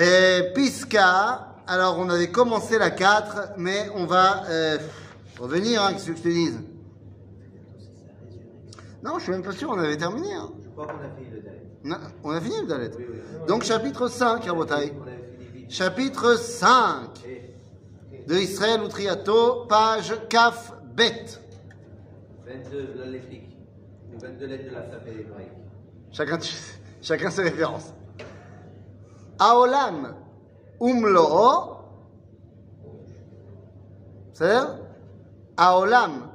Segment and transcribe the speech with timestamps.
[0.00, 4.78] Et Pisca, alors on avait commencé la 4, mais on va euh,
[5.40, 6.60] revenir, hein, qu'est-ce que je te dise?
[9.02, 10.32] Non, je suis même pas sûr, on avait terminé.
[10.32, 10.52] Hein.
[10.62, 11.62] Je crois qu'on a fini le Dalet.
[11.82, 12.90] Non, on a fini le Dalet.
[12.96, 13.18] Oui, oui.
[13.48, 14.92] Donc chapitre 5, Rabotai.
[15.68, 21.40] Chapitre 5 Et de Israël ou Triato, page Kaf Bet.
[22.46, 23.56] 22, là les flics.
[24.14, 25.48] Ou 22 lettres de hébraïque.
[26.12, 26.38] Chacun,
[27.02, 27.92] chacun ses références.
[29.38, 30.14] Aolam
[30.80, 31.76] umlo'o.
[34.32, 34.78] C'est-à-dire
[35.56, 36.30] Aolam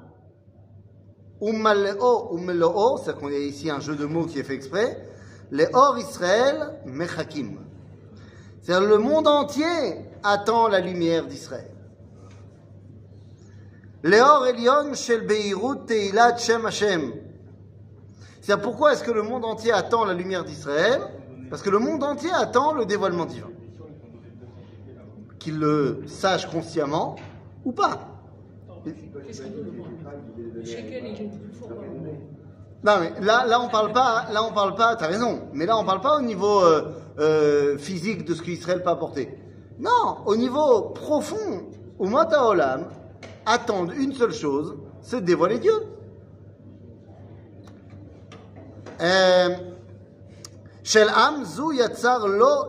[1.41, 2.97] ummaleo umlo'o.
[2.97, 5.09] C'est-à-dire qu'on a ici un jeu de mots qui est fait exprès.
[5.51, 7.57] Les Or Israël mechakim.
[8.61, 11.69] C'est-à-dire le monde entier attend la lumière d'Israël.
[14.03, 17.13] Leor Elion shel Beirut Teilat Shem Hashem.
[18.41, 21.01] C'est pourquoi est-ce que le monde entier attend la lumière d'Israël?
[21.49, 23.49] Parce que le monde entier attend le dévoilement divin.
[25.39, 27.15] Qu'il le sache consciemment
[27.65, 27.99] ou pas.
[31.53, 31.69] Fort.
[32.83, 34.95] Non mais là, là on parle pas, là on parle pas.
[34.95, 35.41] T'as raison.
[35.53, 39.37] Mais là on parle pas au niveau euh, euh, physique de ce qu'Israël peut apporter.
[39.79, 41.63] Non, au niveau profond,
[41.97, 42.87] au Olam
[43.45, 45.73] attendent une seule chose, c'est de dévoiler Dieu.
[49.01, 49.49] Euh,
[50.93, 52.67] של עם זו יצר לו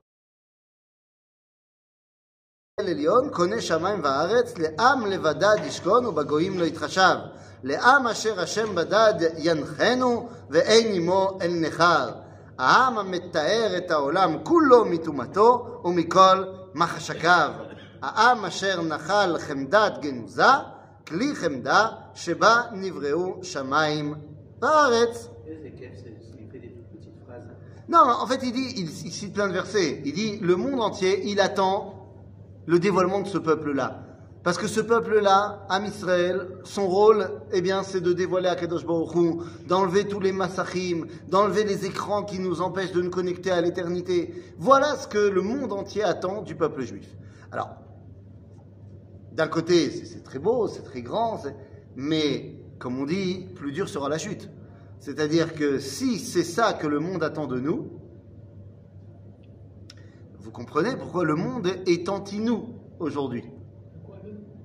[2.80, 7.16] עליון, קונה שמיים וארץ, לעם לבדד ישכון ובגויים לא יתחשב.
[7.62, 12.10] לעם אשר השם בדד ינחנו, ואין עמו אל נכר.
[12.58, 17.52] העם המתאר את העולם כולו מטומאתו ומכל מחשקיו.
[18.02, 20.52] העם אשר נחל חמדת גנוזה,
[21.06, 24.14] כלי חמדה, שבה נבראו שמיים
[24.62, 25.28] וארץ.
[25.46, 25.73] C'est
[27.88, 30.00] Non, en fait, il dit, il, cite plein de versets.
[30.04, 32.08] Il dit, le monde entier, il attend
[32.66, 34.00] le dévoilement de ce peuple-là.
[34.42, 38.84] Parce que ce peuple-là, Am Israël, son rôle, eh bien, c'est de dévoiler à Kadosh
[38.84, 43.60] Baruch d'enlever tous les massachim, d'enlever les écrans qui nous empêchent de nous connecter à
[43.62, 44.34] l'éternité.
[44.58, 47.08] Voilà ce que le monde entier attend du peuple juif.
[47.52, 47.70] Alors,
[49.32, 51.40] d'un côté, c'est très beau, c'est très grand,
[51.96, 54.50] mais comme on dit, plus dur sera la chute.
[55.04, 57.90] C'est-à-dire que si c'est ça que le monde attend de nous,
[60.38, 63.44] vous comprenez pourquoi le monde est anti-nous aujourd'hui.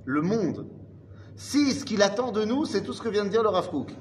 [0.06, 0.66] Le- monde.
[1.36, 3.70] Si ce qu'il attend de nous, c'est tout ce que vient de dire le Rav
[3.70, 3.94] Kook,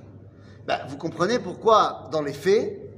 [0.64, 2.88] ben, vous comprenez pourquoi, dans les faits,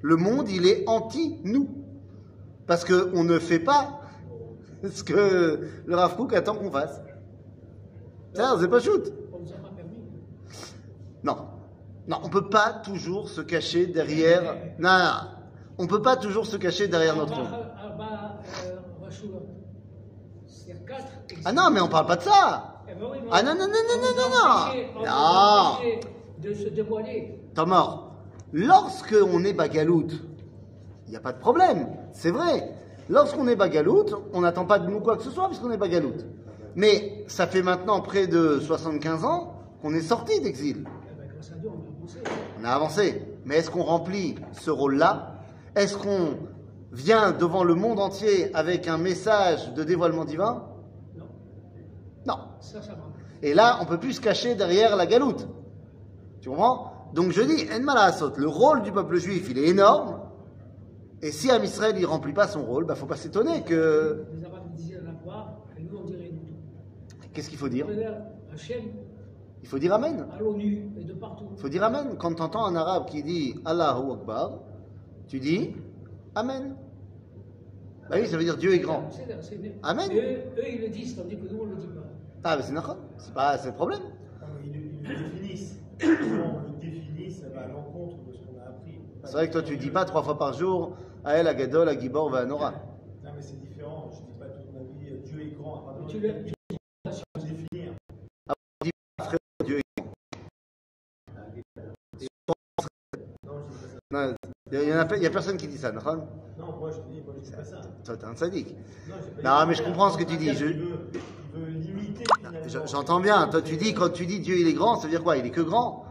[0.00, 1.68] le monde, il est anti-nous.
[2.66, 4.00] Parce qu'on ne fait pas
[4.90, 6.98] ce que le Rav attend qu'on fasse.
[8.34, 9.12] C'est pas shoot.
[11.22, 11.59] Non.
[12.10, 14.56] Non, on peut pas toujours se cacher derrière.
[14.80, 15.12] Non, non.
[15.78, 18.80] On peut pas toujours se cacher derrière notre Arba, euh.
[21.44, 22.82] Ah non, mais on parle pas de ça.
[22.88, 25.06] Eh ben Ah non, non, non, non, on non, non, non.
[25.06, 25.78] Non.
[26.42, 27.38] De se dévoiler.
[28.52, 30.08] Lorsque on est bagalout,
[31.06, 32.74] il n'y a pas de problème, c'est vrai.
[33.08, 36.16] Lorsqu'on est bagalout, on n'attend pas de nous quoi que ce soit puisqu'on est bagalout.
[36.74, 40.84] Mais ça fait maintenant près de 75 ans qu'on est sorti d'exil.
[42.60, 43.22] On a avancé.
[43.44, 45.36] Mais est-ce qu'on remplit ce rôle-là?
[45.74, 46.36] Est-ce qu'on
[46.92, 50.66] vient devant le monde entier avec un message de dévoilement divin?
[51.16, 51.24] Non,
[52.26, 52.38] Non.
[52.60, 53.14] ça, ça manque.
[53.42, 55.48] Et là, on peut plus se cacher derrière la galoute.
[56.40, 56.92] Tu comprends?
[57.14, 60.20] Donc je dis, le rôle du peuple juif, il est énorme.
[61.22, 64.24] Et si Am Israël, il remplit pas son rôle, bah faut pas s'étonner que...
[67.32, 67.86] Qu'est-ce qu'il faut dire?
[69.62, 70.26] Il faut dire Amen.
[70.32, 71.44] à l'ONU et de partout.
[71.52, 72.16] Il faut dire Amen.
[72.18, 74.52] Quand tu entends un arabe qui dit Allahu Akbar,
[75.28, 75.74] tu dis
[76.34, 76.74] Amen.
[78.08, 79.08] Bah oui, ça veut dire Dieu est grand.
[79.82, 80.10] Amen.
[80.12, 80.18] Eux,
[80.58, 82.00] eux, ils le disent, tandis que nous, on ne le dit pas.
[82.42, 82.96] Ah, mais c'est d'accord.
[83.18, 84.00] C'est pas c'est le problème.
[84.42, 85.76] Mais Ils, ils le définissent.
[86.02, 88.98] On le définit, ça va à l'encontre de ce qu'on a appris.
[89.24, 92.70] C'est vrai que toi, tu dis pas trois fois par jour Ael, Agadol, Agibor, Vanora.
[93.22, 94.10] Non, mais c'est différent.
[94.10, 95.76] Je ne dis pas toute ma vie, Dieu est grand.
[95.86, 97.92] À Tu du le- moment où il faut définir.
[99.66, 100.14] Dieu est grand.
[104.12, 104.26] Non.
[104.28, 104.34] Non,
[104.72, 106.16] Il y, en a, personne qui dit ça, d'accord?
[106.58, 107.80] Non, moi je dis, moi je dis pas ça.
[108.04, 108.74] Toi, t'es un sadique.
[109.08, 109.14] Non,
[109.60, 110.66] Non, mais je comprends ce que tu dis, je-
[112.86, 113.46] J'entends bien.
[113.48, 115.36] Toi, tu dis, quand tu dis Dieu, il est grand, ça veut dire quoi?
[115.36, 116.06] Il est que grand?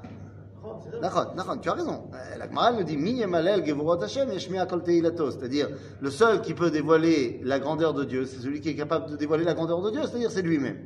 [1.61, 2.03] Tu as raison.
[2.13, 2.97] Euh, La Gemara nous dit.
[5.31, 5.67] C'est-à-dire,
[6.01, 9.15] le seul qui peut dévoiler la grandeur de Dieu, c'est celui qui est capable de
[9.17, 10.77] dévoiler la grandeur de Dieu, c'est-à-dire c'est lui-même.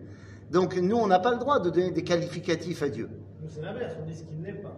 [0.51, 3.09] Donc, nous, on n'a pas le droit de donner des qualificatifs à Dieu.
[3.41, 4.73] Nous, c'est l'inverse, on dit ce qu'il n'est pas.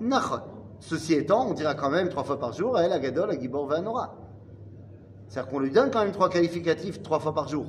[0.80, 4.16] Ceci étant, on dira quand même trois fois par jour, El Agadol, Agibor, Vanora.
[5.27, 7.66] C'est-à-dire qu'on lui donne quand même trois qualificatifs trois fois par jour.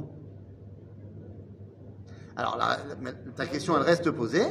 [2.37, 4.45] Alors, la- ta question, elle reste posée,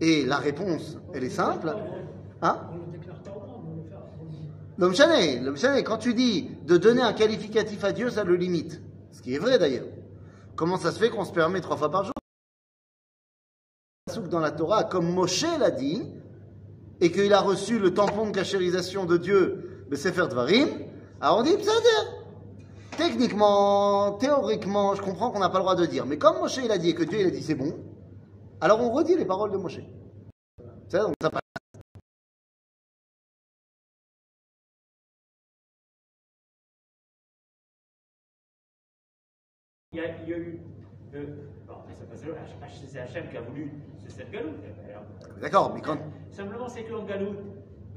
[0.00, 1.74] et la réponse, elle est simple.
[2.42, 2.58] Hein
[4.76, 8.80] l'homme chané, quand tu dis de donner un qualificatif à Dieu, ça le limite.
[9.12, 9.86] Ce qui est vrai d'ailleurs.
[10.56, 12.14] Comment ça se fait qu'on se permet trois fois par jour?
[14.30, 16.02] Dans la Torah, comme Moshe l'a dit,
[17.00, 20.68] et qu'il a reçu le tampon de cachérisation de Dieu, le Sefer Dvarim,
[21.20, 22.18] alors on dit, Psader.
[22.96, 26.04] Techniquement, théoriquement, je comprends qu'on n'a pas le droit de dire.
[26.04, 27.76] Mais comme Moshe il a dit et que Dieu il a dit c'est bon,
[28.60, 29.80] alors on redit les paroles de Moshe.
[41.12, 41.57] Eu.
[42.90, 44.54] C'est Hachem qui a voulu, c'est cette galoute.
[45.40, 45.98] D'accord, mais quand.
[46.30, 47.38] Simplement, c'est qu'en galoute,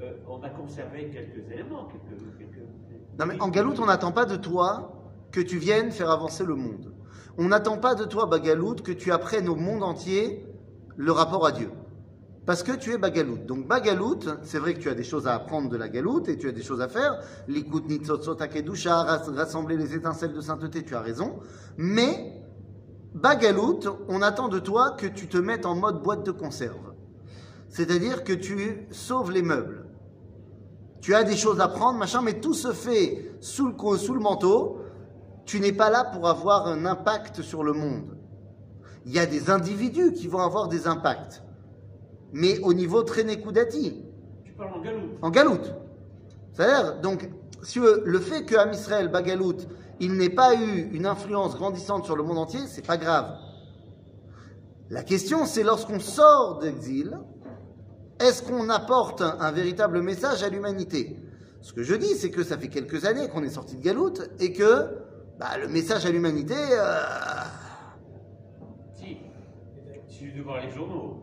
[0.00, 2.20] euh, on a conservé quelques éléments, quelques.
[2.38, 2.66] quelques
[3.18, 4.92] Non mais en Galoute, on n'attend pas de toi
[5.30, 6.92] que tu viennes faire avancer le monde.
[7.38, 10.46] On n'attend pas de toi, Bagaloute, que tu apprennes au monde entier
[10.96, 11.70] le rapport à Dieu.
[12.44, 13.46] Parce que tu es Bagaloute.
[13.46, 16.36] Donc Bagaloute, c'est vrai que tu as des choses à apprendre de la Galoute et
[16.36, 17.18] tu as des choses à faire.
[17.48, 21.38] Likout nitzotzot akedusha, ras- rassembler les étincelles de sainteté, tu as raison.
[21.76, 22.41] Mais
[23.14, 26.92] Bagaloute, on attend de toi que tu te mettes en mode boîte de conserve.
[27.68, 29.78] C'est-à-dire que tu sauves les meubles
[31.00, 34.14] tu as des choses à prendre, machin, mais tout se fait sous le, co- sous
[34.14, 34.78] le manteau.
[35.44, 38.16] Tu n'es pas là pour avoir un impact sur le monde.
[39.04, 41.42] Il y a des individus qui vont avoir des impacts,
[42.32, 44.04] mais au niveau très nécoudati,
[44.44, 45.10] Tu parles en galoute.
[45.22, 45.74] en galoute.
[46.52, 47.28] C'est-à-dire, donc,
[47.62, 49.56] si le fait que Israël, Bagalout,
[50.00, 53.36] il n'ait pas eu une influence grandissante sur le monde entier, c'est pas grave.
[54.90, 57.18] La question, c'est lorsqu'on sort d'exil,
[58.20, 61.18] est-ce qu'on apporte un, un véritable message à l'humanité?
[61.60, 64.28] Ce que je dis, c'est que ça fait quelques années qu'on est sorti de Galoute
[64.40, 64.88] et que
[65.38, 67.00] bah, le message à l'humanité, euh,
[68.94, 69.16] Si.
[70.08, 71.22] Suffit de voir les journaux.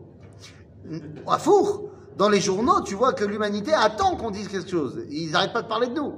[1.26, 1.90] à four.
[2.16, 5.04] Dans les journaux, tu vois que l'humanité attend qu'on dise quelque chose.
[5.10, 6.14] Ils n'arrêtent pas de parler de nous.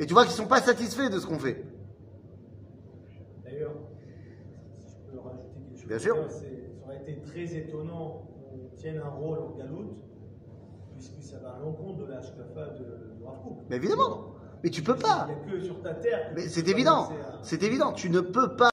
[0.00, 1.62] Et tu vois qu'ils sont pas satisfaits de ce qu'on fait.
[3.44, 3.74] D'ailleurs,
[4.78, 6.16] si je peux rajouter quelque chose, Bien sûr.
[6.30, 6.40] ça
[6.84, 9.96] aurait été très étonnant qu'on tienne un rôle en galoute,
[10.96, 13.10] puisque ça va à l'encontre de la Shkafa de, de.
[13.68, 14.34] Mais évidemment.
[14.64, 15.28] Mais tu peux pas.
[15.28, 16.32] Il n'y a que sur ta terre.
[16.34, 17.04] Mais c'est évident.
[17.10, 17.92] à- C'est évident.
[17.92, 18.70] Tu ne peux pas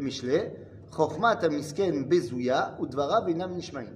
[0.00, 0.56] Michelet.
[2.06, 3.86] Bezouya udvara benam nishmaim.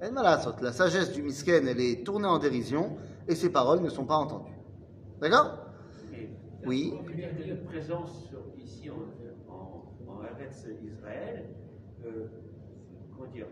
[0.00, 2.96] La sagesse du misken, elle est tournée en dérision
[3.28, 4.56] et ses paroles ne sont pas entendues.
[5.20, 5.58] D'accord?
[6.66, 6.92] Oui.
[7.48, 11.50] notre présence ici en, en, en Eretz Israël,
[12.04, 12.26] euh,
[13.14, 13.46] comment dire,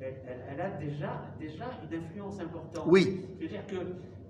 [0.00, 2.84] elle, elle- elle a déjà, déjà une influence importante.
[2.86, 3.22] Oui.
[3.38, 3.76] Je veux dire que,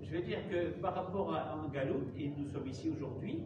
[0.03, 3.43] je veux dire que par rapport à en Galoute, et nous sommes ici aujourd'hui,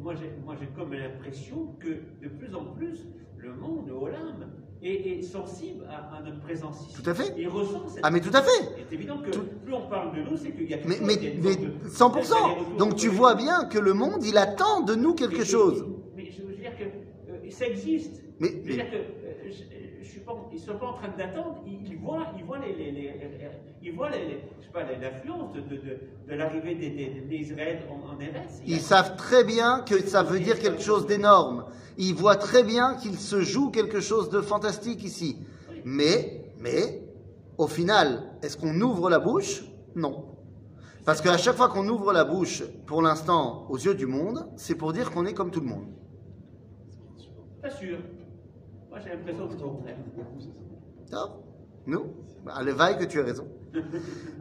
[0.00, 1.88] moi j'ai comme l'impression que
[2.22, 3.06] de plus en plus
[3.36, 4.50] le monde, Olam,
[4.82, 7.02] est, est sensible à, à notre présence ici.
[7.02, 7.34] Tout à fait.
[7.38, 8.68] Et ressent cette Ah, mais tout à fait.
[8.88, 10.96] C'est évident que Tout- plus on parle de nous, c'est qu'il y a quelque Mais,
[10.96, 11.52] chose, mais, il y a une mais
[11.90, 12.34] sorte de- 100%.
[12.48, 15.86] d'aller-retour Donc tu vois bien que le monde, il attend de nous quelque mais- chose.
[16.16, 18.22] Mais je veux dire que euh, ça existe.
[18.38, 19.62] Mais- je veux dire que euh, je,
[20.02, 21.62] je suis pas, ils ne sont pas en train d'attendre.
[21.66, 23.50] Ils, ils voient, ils voient les, les- les- les-
[23.82, 28.60] ils voient l'influence de, de, l'arrivée des, des, des Israël en, en Eretz.
[28.66, 31.64] Ils savent très bien que ça veut dire quelque chose d'énorme.
[31.98, 35.38] Ils voient très bien qu'il se joue quelque chose de fantastique ici.
[35.84, 37.02] Mais, mais,
[37.58, 39.64] au final, est-ce qu'on ouvre la bouche?
[39.96, 40.26] Non.
[41.04, 44.74] Parce qu'à chaque fois qu'on ouvre la bouche, pour l'instant, aux yeux du monde, c'est
[44.74, 45.86] pour dire qu'on est comme tout le monde.
[47.62, 47.98] Pas sûr.
[48.89, 49.95] Moi j'ai l'impression que c'est le contraire.
[51.11, 51.29] טוב,
[51.87, 51.99] נו,
[52.47, 53.45] הלוואי que tu aies raison.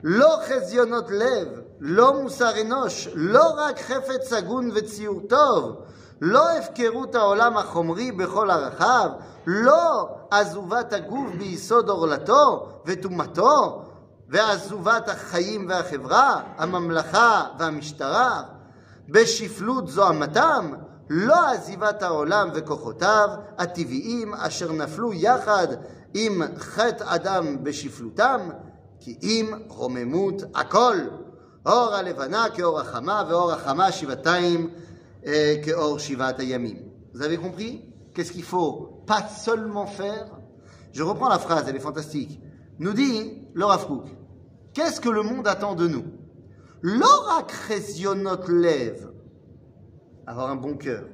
[0.05, 5.77] לא חזיונות לב, לא מוסר אנוש, לא רק חפץ הגון וציור טוב,
[6.21, 9.11] לא הפקרות העולם החומרי בכל ערכיו,
[9.47, 13.83] לא עזובת הגוף ביסוד עורלתו וטומאתו,
[14.29, 18.43] ועזובת החיים והחברה, הממלכה והמשטרה,
[19.09, 20.73] בשפלות זוהמתם,
[21.11, 23.29] לא עזיבת העולם וכוחותיו
[23.59, 25.67] הטבעיים אשר נפלו יחד
[26.15, 28.41] עם חטא אדם בשפלותם,
[29.01, 30.97] כי אם רוממות הכל.
[31.67, 34.71] אור הלבנה כאור החמה, ואור החמה שבעתיים
[35.25, 35.29] euh,
[35.65, 36.77] כאור שבעת הימים.
[37.15, 37.81] Vous avez compris
[38.15, 40.27] Qu'est-ce qu'il faut pas seulement faire
[40.93, 42.41] Je reprends la phrase, elle est fantastique.
[42.79, 44.07] Nous dit le Rav Kook,
[44.73, 46.05] qu'est-ce que le monde attend de nous
[46.83, 49.07] לא רק חזיונות לב,
[50.30, 51.06] avoir un bon cœur.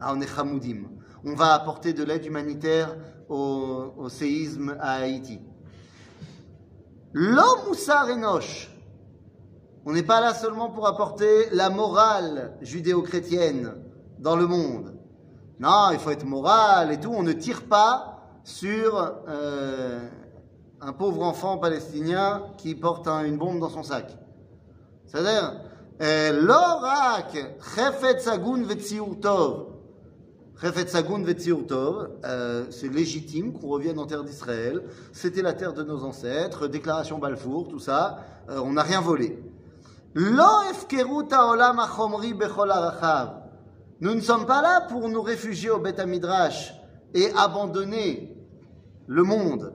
[0.00, 2.96] Ah, on va apporter de l'aide humanitaire
[3.28, 5.40] au, séisme à Haïti.
[7.12, 8.74] L'homme moussar enosh.
[9.84, 13.74] On n'est pas là seulement pour apporter la morale judéo-chrétienne
[14.18, 14.96] dans le monde.
[15.58, 17.12] Non, il faut être moral et tout.
[17.12, 20.00] On ne tire pas sur euh,
[20.80, 24.16] un pauvre enfant palestinien qui porte un- une bombe dans son sac.
[25.04, 25.60] C'est-à-dire,
[26.02, 27.36] euh, l'orak,
[27.74, 29.66] chefet sagun vetziur tov.
[30.60, 34.82] Chefet sagun vetziur tov, euh, c'est légitime qu'on revienne en terre d'Israël.
[35.12, 38.20] C'était la terre de nos ancêtres, déclaration Balfour, tout ça.
[38.48, 39.38] Euh, on n'a rien volé.
[40.14, 43.40] Lo efkerut haolam hachomri bechol harachav.
[44.00, 46.74] Nous ne sommes pas là pour nous réfugier au Beth Midrash
[47.12, 48.34] et abandonner
[49.06, 49.74] le monde.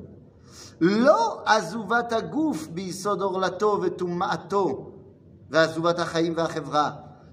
[0.79, 1.44] Lo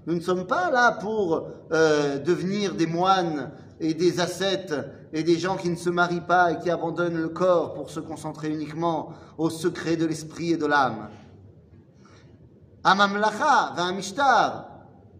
[0.05, 4.73] Nous ne sommes pas là pour euh, devenir des moines et des ascètes
[5.13, 7.99] et des gens qui ne se marient pas et qui abandonnent le corps pour se
[7.99, 11.09] concentrer uniquement au secret de l'esprit et de l'âme.
[12.83, 13.75] Amamlacha.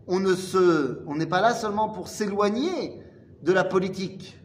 [0.06, 3.02] On ne n'est pas là seulement pour s'éloigner
[3.42, 4.40] de la politique.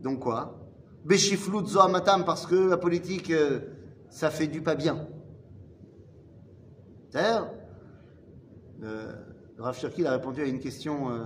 [0.00, 0.60] Donc quoi?
[1.04, 3.60] Beshiflut zoamatam parce que la politique, euh,
[4.10, 5.06] ça fait du pas bien.
[7.14, 7.48] D'ailleurs,
[8.80, 9.06] le,
[9.56, 11.24] le Rav Cherki a répondu à une question euh,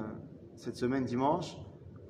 [0.54, 1.56] cette semaine dimanche.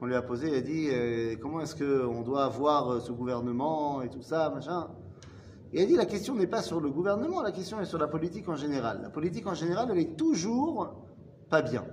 [0.01, 3.13] On lui a posé, il a dit euh, comment est-ce qu'on doit avoir euh, ce
[3.13, 4.89] gouvernement et tout ça, machin?
[5.73, 7.99] Et il a dit la question n'est pas sur le gouvernement, la question est sur
[7.99, 9.01] la politique en général.
[9.01, 10.97] La politique en général, elle est toujours
[11.49, 11.85] pas bien.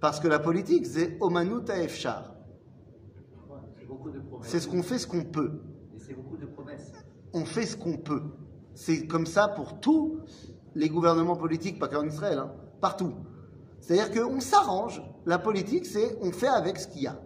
[0.00, 2.34] Parce que la politique, c'est Omanut Efchar.
[4.42, 5.62] C'est ce qu'on fait, ce qu'on peut.
[5.96, 6.92] Et c'est beaucoup de promesses.
[7.32, 8.22] On fait ce qu'on peut.
[8.74, 10.18] C'est comme ça pour tous
[10.74, 13.12] les gouvernements politiques, pas qu'en Israël, hein, partout.
[13.80, 15.02] C'est-à-dire qu'on s'arrange.
[15.26, 17.20] La politique, c'est on fait avec ce qu'il y a.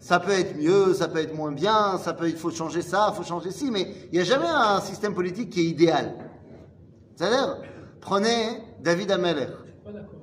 [0.00, 3.10] Ça peut être mieux, ça peut être moins bien, ça peut, il faut changer ça,
[3.12, 6.14] il faut changer ci, mais il n'y a jamais un système politique qui est idéal.
[7.16, 7.62] C'est-à-dire,
[8.00, 9.46] prenez David Ameller.
[9.64, 10.20] Je suis pas d'accord.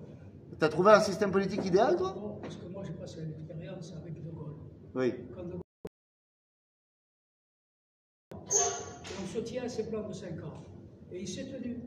[0.60, 2.14] T'as trouvé un système politique idéal, toi?
[2.16, 4.54] Non, parce que moi, j'ai passé une expérience avec De Gaulle.
[4.94, 5.14] Oui.
[5.36, 5.62] Quand De Gaulle-
[9.32, 10.62] On se tient à ses plans de 5 ans.
[11.12, 11.78] Et il s'est tenu.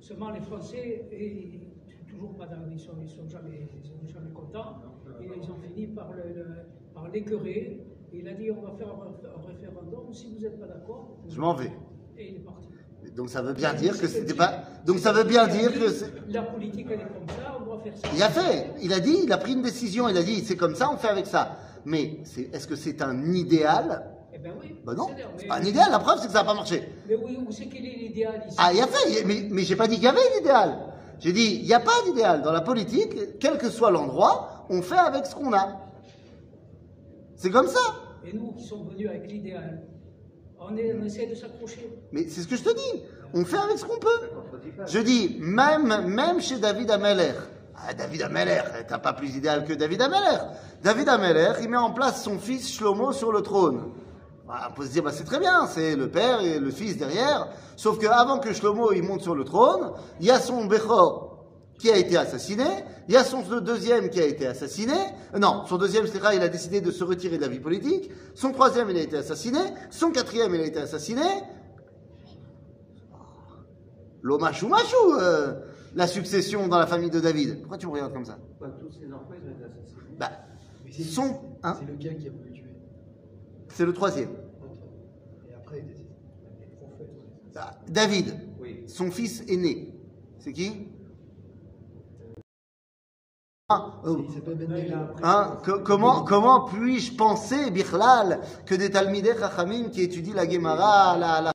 [0.00, 1.60] Seulement, les Français, et,
[2.10, 4.76] toujours pas dans, ils sont, ils sont jamais, ils sont jamais contents.
[5.22, 6.10] Et ils ont fini par
[7.10, 7.80] l'écœurer.
[8.12, 10.12] Il a dit on va faire un, référendum.
[10.12, 11.72] Si vous n'êtes pas d'accord, Je m'en vais.
[12.18, 12.68] Et il est parti.
[13.16, 14.64] Donc ça veut bien dire que c'était pas.
[14.84, 16.30] Donc ça veut bien dire que.
[16.30, 18.08] La politique, elle est comme ça, on doit faire ça.
[18.14, 18.72] Il a fait.
[18.82, 20.06] Il a dit, il a pris une décision.
[20.08, 21.56] Il a dit, c'est comme ça, on fait avec ça.
[21.86, 22.18] Mais
[22.52, 24.74] est-ce que c'est un idéal ben oui.
[24.84, 25.90] Ben non, c'est pas un idéal.
[25.90, 26.88] La preuve, c'est que ça n'a pas marché.
[27.08, 29.24] Mais oui, où c'est qu'il est l'idéal ici Ah, il a fait.
[29.24, 30.78] Mais, mais j'ai pas dit qu'il y avait un idéal.
[31.18, 33.38] J'ai dit, il n'y a pas d'idéal dans la politique.
[33.38, 35.80] Quel que soit l'endroit, on fait avec ce qu'on a.
[37.36, 37.80] C'est comme ça.
[38.24, 39.82] Et nous qui sommes venus avec l'idéal,
[40.58, 41.90] on, est- on essaie de s'accrocher.
[42.12, 43.02] Mais c'est ce que je te dis.
[43.34, 44.28] On fait avec ce qu'on peut.
[44.86, 47.32] Je dis, même, même chez David Ameller.
[47.76, 50.38] Ah, David Ameller, t'as pas plus idéal que David Ameller.
[50.82, 53.92] David Ameller, il met en place son fils Shlomo sur le trône.
[54.50, 56.96] Bah, on peut se dire, bah, c'est très bien, c'est le père et le fils
[56.96, 57.46] derrière.
[57.76, 61.44] Sauf qu'avant que Shlomo il monte sur le trône, il y a son Bechor
[61.78, 62.64] qui a été assassiné,
[63.06, 64.94] il y a son deuxième qui a été assassiné.
[65.34, 68.10] Euh, Non, son deuxième, c'est il a décidé de se retirer de la vie politique.
[68.34, 69.60] Son troisième, il a été assassiné.
[69.88, 71.22] Son quatrième, il a été assassiné.
[74.20, 75.54] L'omachou machou, euh,
[75.94, 77.60] la succession dans la famille de David?
[77.60, 78.36] Pourquoi tu me regardes comme ça?
[78.58, 80.16] Quoi, tous ces enfants, ils ont été assassinés.
[80.18, 80.30] Bah,
[80.84, 82.64] Mais c'est- son, hein, C'est lequel qui a voulu tuer
[83.72, 84.30] c'est le troisième.
[84.30, 85.48] Et après, il décide.
[85.48, 85.58] Les prophètes.
[85.58, 85.59] Ah,
[87.88, 88.84] David, Oui.
[88.88, 89.94] son fils aîné.
[90.38, 90.88] C'est qui?
[93.68, 94.94] Ah, euh, s'appelle Ben David.
[95.22, 101.16] Hein, que- comment comment puis-je penser, Bichlal, que des Talmidei Chachamim qui étudient la Gemara,
[101.18, 101.52] la la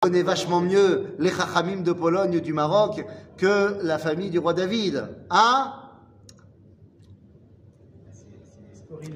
[0.00, 3.04] connaît vachement mieux les Chachamim de Pologne ou du Maroc
[3.36, 5.74] que la famille du roi David Hein?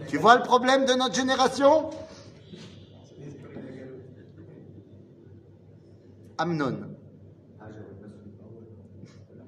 [0.09, 1.91] Tu vois le problème de notre génération?
[6.41, 6.97] Amnon.
[7.61, 8.31] Ah, j'avais pas su.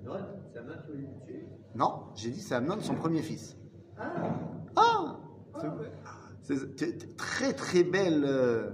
[0.05, 0.13] Non,
[0.53, 1.47] c'est un qui voulait le tuer.
[1.75, 3.57] Non, j'ai dit c'est Amnon, son premier fils.
[4.77, 5.17] Ah,
[5.55, 5.75] Ah
[6.43, 8.25] C'est c'est- très très belle.
[8.27, 8.73] euh,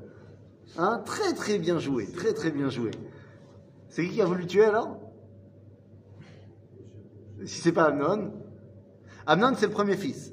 [0.79, 2.11] hein, très très bien joué.
[2.11, 2.91] Très très bien joué.
[3.89, 4.99] C'est qui qui a voulu le tuer alors?
[7.45, 8.33] Si c'est pas Amnon.
[9.27, 10.33] Amnon, c'est le premier fils.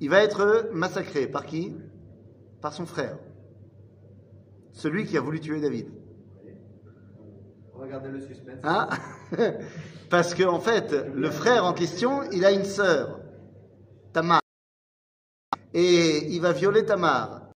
[0.00, 1.76] Il va être massacré par qui?
[2.62, 3.18] Par son frère.
[4.72, 5.99] Celui qui a voulu tuer David.
[7.80, 8.60] Regardez le suspense.
[8.62, 8.90] Ah,
[10.10, 13.20] parce que, en fait, le frère en question, il a une sœur,
[14.12, 14.42] Tamar.
[15.72, 17.52] Et il va violer Tamar.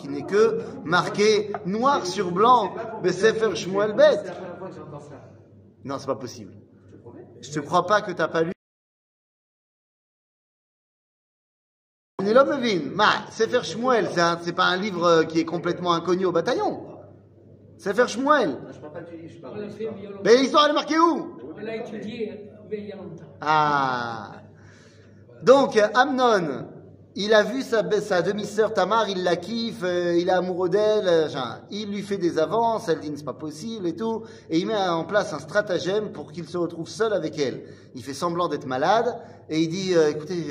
[0.00, 4.24] Qui n'est que marqué noir sur blanc, Sefer Shmuel Bet.
[5.84, 6.52] Non, c'est pas possible.
[7.40, 8.52] Je te crois pas que t'as pas lu.
[13.30, 14.10] Sefer Shmuel,
[14.42, 16.97] c'est pas un livre euh, qui est complètement inconnu au bataillon.
[17.78, 18.58] Sefer Shmuel.
[20.24, 21.36] Béhistoire, elle est marquée où?
[21.56, 22.94] On l'a étudié hein, il.
[23.40, 24.32] Ah
[25.42, 26.66] Donc, Amnon,
[27.14, 31.08] il a vu sa, sa demi-sœur Tamar, il la kiffe, euh, il est amoureux d'elle,
[31.08, 31.28] euh,
[31.70, 34.76] il lui fait des avances, elle dit c'est pas possible et tout, et il met
[34.76, 37.64] en place un stratagème pour qu'il se retrouve seul avec elle.
[37.94, 39.16] Il fait semblant d'être malade
[39.48, 40.44] et il dit euh, écoutez,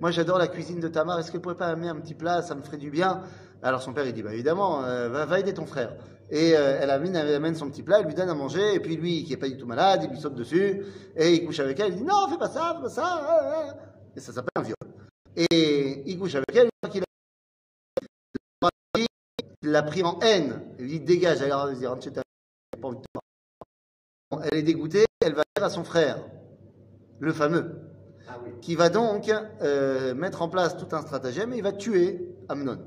[0.00, 2.42] moi j'adore la cuisine de Tamar, est-ce que vous pouvez pas amener un petit plat,
[2.42, 3.22] ça me ferait du bien?
[3.62, 5.96] Alors son père il dit bah évidemment, va, va aider ton frère.
[6.30, 8.80] Et euh, elle, amène, elle amène son petit plat, elle lui donne à manger, et
[8.80, 10.82] puis lui, qui est pas du tout malade, il lui saute dessus,
[11.16, 13.70] et il couche avec elle, il dit, non, fais pas ça, fais pas ça, euh,
[13.70, 13.72] euh.
[14.16, 14.74] et ça s'appelle un viol.
[15.36, 17.06] Et il couche avec elle, une fois qu'il a
[19.62, 20.62] il l'a pris en haine.
[20.78, 22.20] Il lui dit dégage, de te
[24.30, 24.42] voir.
[24.44, 26.24] Elle est dégoûtée, elle va dire à son frère,
[27.18, 27.80] le fameux,
[28.28, 28.50] Ah oui.
[28.60, 32.78] qui va donc euh, mettre en place tout un stratagème et il va tuer Amnon.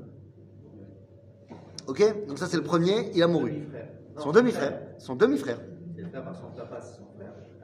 [1.90, 2.26] Ok?
[2.28, 3.66] Donc ça c'est le premier, il a mouru.
[4.16, 5.58] Son demi-frère, son demi-frère.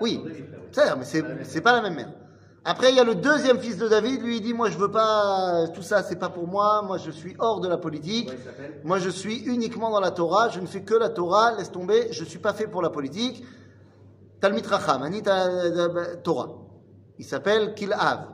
[0.01, 0.21] Oui,
[0.73, 2.13] c'est mais c'est pas la même mère.
[2.69, 4.91] Après, il y a le deuxième fils de David, lui il dit moi je veux
[4.91, 8.29] pas tout ça, c'est pas pour moi, moi je suis hors de la politique.
[8.83, 12.09] Moi je suis uniquement dans la Torah, je ne fais que la Torah, laisse tomber,
[12.11, 13.45] je suis pas fait pour la politique.
[14.41, 16.49] Talmid Racham, Ani ta- Torah.
[17.19, 18.27] Il s'appelle Kil'av.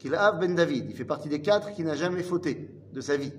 [0.00, 3.32] Kil'av ben David, il fait partie des quatre qui n'a jamais fauté de sa vie.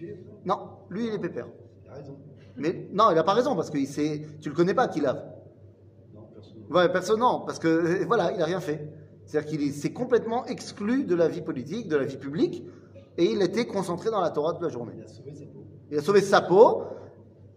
[0.00, 0.16] Tué.
[0.46, 1.46] Non, lui il est pépère.
[1.84, 2.16] Il a raison.
[2.56, 5.22] Mais non, il a pas raison parce que il s'est- tu le connais pas Kil'av.
[6.14, 6.56] Non, personne.
[6.70, 8.88] Ouais, personne, non, parce que euh, voilà, il n'a rien fait.
[9.26, 12.64] C'est-à-dire qu'il est- s'est complètement exclu de la vie politique, de la vie publique,
[13.18, 14.94] et il était concentré dans la Torah toute la journée.
[14.96, 15.64] Il a sauvé sa peau.
[15.90, 16.82] Il a sauvé sa peau,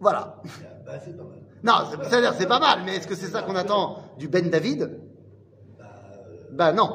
[0.00, 0.42] voilà.
[0.44, 1.38] Il a- Bah, c'est pas mal.
[1.62, 4.50] Non, c'est- c'est-à-dire c'est pas mal, mais est-ce que c'est ça qu'on attend du Ben
[4.50, 5.00] David?
[5.78, 6.90] Bah, euh, Bah non,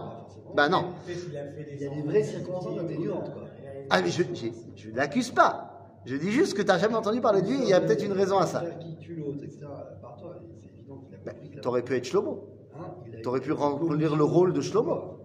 [0.55, 0.93] bah non.
[1.05, 3.43] Peut-être qu'il a fait des Il y a des vraies qui- circonstances atténuantes, quoi.
[3.89, 5.65] Ah mais je, ne l'accuse pas.
[6.05, 7.81] Je dis juste que tu n'as jamais entendu parler de lui, et il y a
[7.81, 8.63] peut-être une raison à ça.
[8.79, 9.65] Qui tue l'autre, etc.
[10.01, 12.47] Par toi, c'est évident qu'il a Bah, T'aurais pu être Shlomo.
[12.75, 12.85] Hein,
[13.23, 15.19] T'aurais pu remplir le rôle de Shlomo.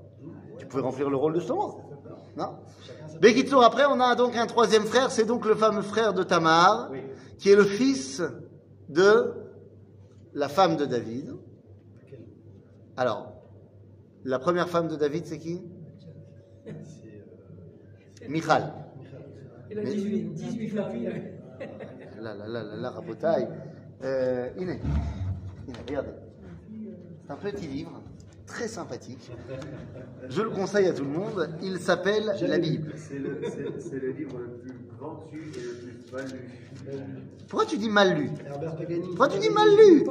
[0.58, 1.80] Tu pouvais remplir le rôle de Shlomo.
[2.36, 2.56] Non
[3.20, 6.88] Bekitsour, après, on a donc un troisième frère, c'est donc le fameux frère de Tamar,
[6.90, 6.98] Oui.
[7.38, 8.20] qui est le fils
[8.88, 9.32] de
[10.32, 11.32] la femme de David.
[12.96, 13.32] Alors,
[14.24, 15.62] la première femme de David, c'est qui?
[18.28, 18.72] Michal.
[19.70, 21.10] Il a Mais- 18, 18 familles.
[22.20, 23.48] Là, là, là, là, là, rabotaille.
[24.02, 24.80] Euh, Iné.
[25.68, 26.10] Iné, regardez.
[27.26, 28.02] C'est un petit livre,
[28.46, 29.30] très sympathique.
[30.28, 31.48] Je le conseille à tout le monde.
[31.62, 32.92] Il s'appelle la Bible.
[32.96, 37.22] C'est le, le livre le plus vendu et le plus mal lu.
[37.48, 38.30] Pourquoi tu dis mal lu.
[39.08, 40.04] Pourquoi tu dis mal lu.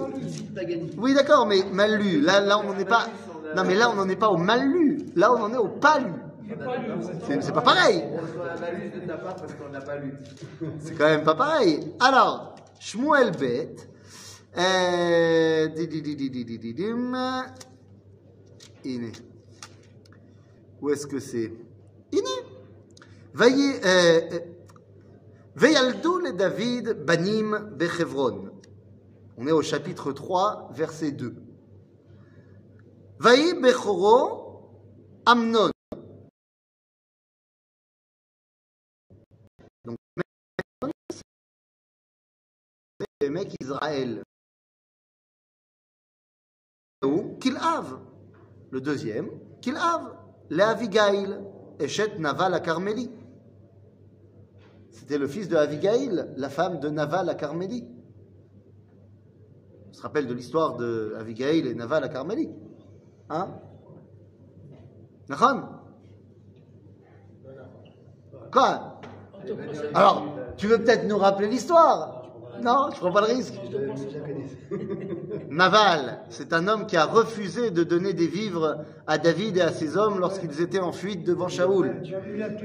[0.97, 2.21] Oui, d'accord, mais mal lu.
[2.21, 3.07] Là, là, on n'en est pas.
[3.55, 4.97] Non, mais là, on n'en est pas au mal lu.
[5.15, 6.11] Là, on en est au pas lu.
[7.41, 8.03] C'est pas pareil.
[10.79, 11.93] C'est quand même pas pareil.
[11.99, 13.75] Alors, Shmuel Bet.
[14.57, 15.69] Euh.
[18.85, 19.11] Iné.
[20.81, 21.51] Où est-ce que c'est?
[22.11, 22.29] Iné.
[23.41, 24.39] Euh, euh,
[25.55, 28.51] Veyaldo le David banim bechevron.
[29.37, 31.35] On est au chapitre 3, verset 2.
[33.19, 34.43] Vaï bechoro
[35.25, 35.72] Amnon.
[43.33, 44.23] Mecs Israël.
[47.03, 47.99] Ou Kilhav.
[48.71, 49.29] Le deuxième,
[49.61, 50.15] Kilhav.
[50.49, 51.39] Léavigail,
[51.79, 53.09] Eshet Naval à Carmélie.
[54.91, 57.87] C'était le fils de Avigail, la femme de Naval à Carmélie.
[59.89, 62.49] On se rappelle de l'histoire de Avigail et Naval à Carmélie.
[63.29, 63.49] Hein?
[65.29, 65.63] Nachon
[68.51, 69.01] Quoi?
[69.93, 70.25] Alors,
[70.57, 72.22] tu veux peut-être nous rappeler l'histoire?
[72.61, 73.53] Non, je prends pas le risque.
[75.49, 79.71] Naval, c'est un homme qui a refusé de donner des vivres à David et à
[79.71, 82.01] ses hommes lorsqu'ils étaient en fuite devant Shaoul.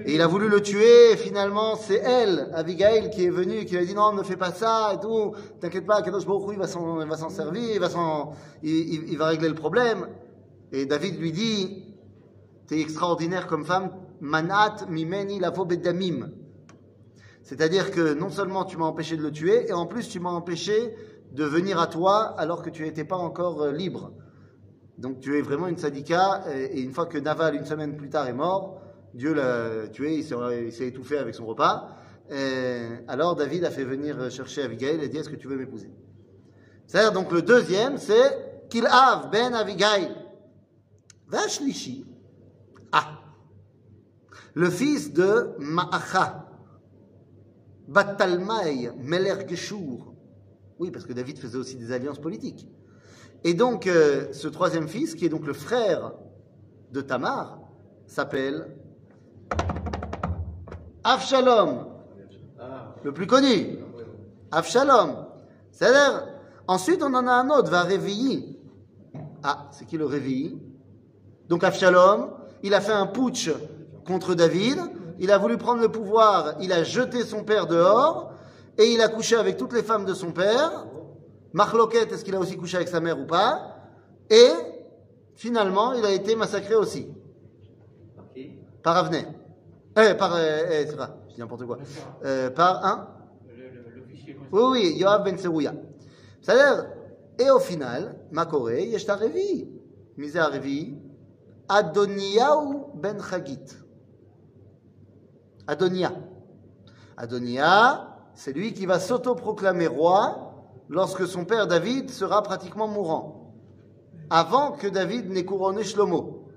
[0.05, 3.75] Et il a voulu le tuer, et finalement, c'est elle, Abigail, qui est venue, qui
[3.75, 6.59] lui a dit non, ne fais pas ça, et tout, t'inquiète pas, Kadosh Baruch il
[6.59, 10.09] va s'en, servir, il va s'en, il, il- il va régler le problème.
[10.73, 11.85] Et David lui dit,
[12.67, 16.31] t'es extraordinaire comme femme, manat mimeni lavo bedamim.
[17.49, 20.29] C'est-à-dire que non seulement tu m'as empêché de le tuer, et en plus tu m'as
[20.29, 20.95] empêché
[21.33, 24.13] de venir à toi alors que tu n'étais pas encore euh, libre.
[24.99, 28.11] Donc tu es vraiment une sadika, et et une fois que Naval, une semaine plus
[28.11, 28.83] tard, est mort,
[29.15, 30.25] Dieu l'a tué, il
[30.73, 31.97] s'est, étouffé avec son repas.
[32.31, 35.91] Et alors David a fait venir chercher Abigail et dit Est-ce que tu veux m'épouser?
[36.87, 40.15] C'est-à-dire, donc le deuxième, c'est Kilhav ben Abigail.
[41.29, 42.05] Vashlishi.
[42.93, 43.23] Ah
[44.53, 46.48] Le fils de Ma'acha.
[47.89, 50.13] Batalmaï, Meler Geshur.
[50.79, 52.69] Oui, parce que David faisait aussi des alliances politiques.
[53.45, 56.13] Et donc, euh, ce troisième fils, qui est donc le frère
[56.93, 57.59] de Tamar,
[58.07, 58.77] s'appelle
[61.03, 61.87] Avshalom,
[63.03, 63.79] le plus connu.
[64.51, 65.27] Avshalom.
[65.71, 66.27] C'est-à-dire,
[66.67, 68.59] ensuite, on en a un autre, va Réveilli.
[69.43, 70.61] Ah, c'est qui le Réveilli
[71.49, 72.31] Donc, Avshalom,
[72.63, 73.51] il a fait un putsch
[74.07, 74.79] contre David,
[75.19, 78.33] il a voulu prendre le pouvoir, il a jeté son père dehors,
[78.77, 80.87] et il a couché avec toutes les femmes de son père.
[81.53, 83.75] Marloquet, est-ce qu'il a aussi couché avec sa mère ou pas?
[84.31, 84.51] Et
[85.35, 87.09] finalement, il a été massacré aussi.
[88.15, 88.51] Par qui
[88.83, 89.27] Par Avner.
[89.97, 90.35] Eh, par.
[90.37, 91.79] Euh, eh, c'est pas, je dis n'importe quoi.
[92.25, 93.09] Euh, par un?
[94.53, 95.75] Oui, oui, Yoav ben Serouya.
[96.41, 96.87] C'est-à-dire,
[97.39, 99.69] et au final, Makoré, Yeshta Revi.
[100.17, 100.97] Misé à Revi.
[101.69, 103.59] Adoniyahu ben Chagit.
[105.69, 106.13] Adonia.
[107.19, 110.55] Adonia, c'est lui qui va s'autoproclamer roi
[110.89, 113.53] lorsque son père David sera pratiquement mourant.
[114.31, 116.49] Avant que David n'ait couronné Shlomo.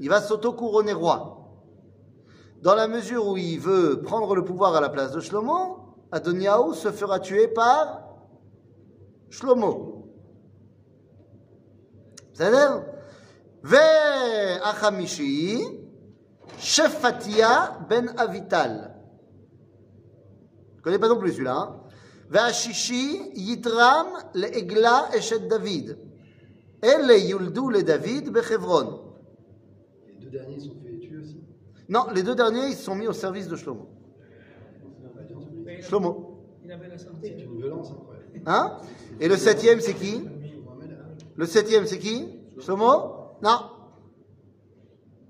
[0.00, 1.36] Il va s'auto-couronner roi.
[2.62, 6.72] Dans la mesure où il veut prendre le pouvoir à la place de Shlomo, Adoniaou
[6.72, 8.04] se fera tuer par
[9.28, 10.06] Shlomo.
[12.32, 12.84] C'est-à-dire,
[16.58, 18.94] Shefatia ben Avital.
[20.76, 21.56] Je connais pas non plus celui-là.
[21.56, 21.80] Hein?
[22.28, 25.98] Ve Ashishi, Yitram le Egla Eshet David.
[26.82, 29.00] Elle yuldu le David bechevron.
[30.08, 31.40] Les deux derniers ils sont fait tuer aussi?
[31.88, 33.88] Non, les deux derniers, ils se sont mis au service de Shlomo.
[35.80, 36.44] Shlomo.
[36.64, 38.42] Il avait la C'est une violence incroyable.
[38.46, 38.78] Hein?
[39.18, 40.24] Et le septième, c'est qui?
[41.34, 42.28] Le septième, c'est qui?
[42.60, 43.38] Shlomo?
[43.42, 43.70] Non.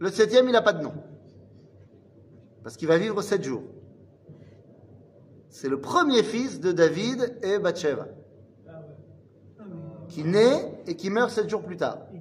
[0.01, 0.93] Le septième, il n'a pas de nom.
[2.63, 3.63] Parce qu'il va vivre sept jours.
[5.49, 8.07] C'est le premier fils de David et Bathsheba,
[10.09, 12.21] qui naît et qui meurt sept jours plus tard, est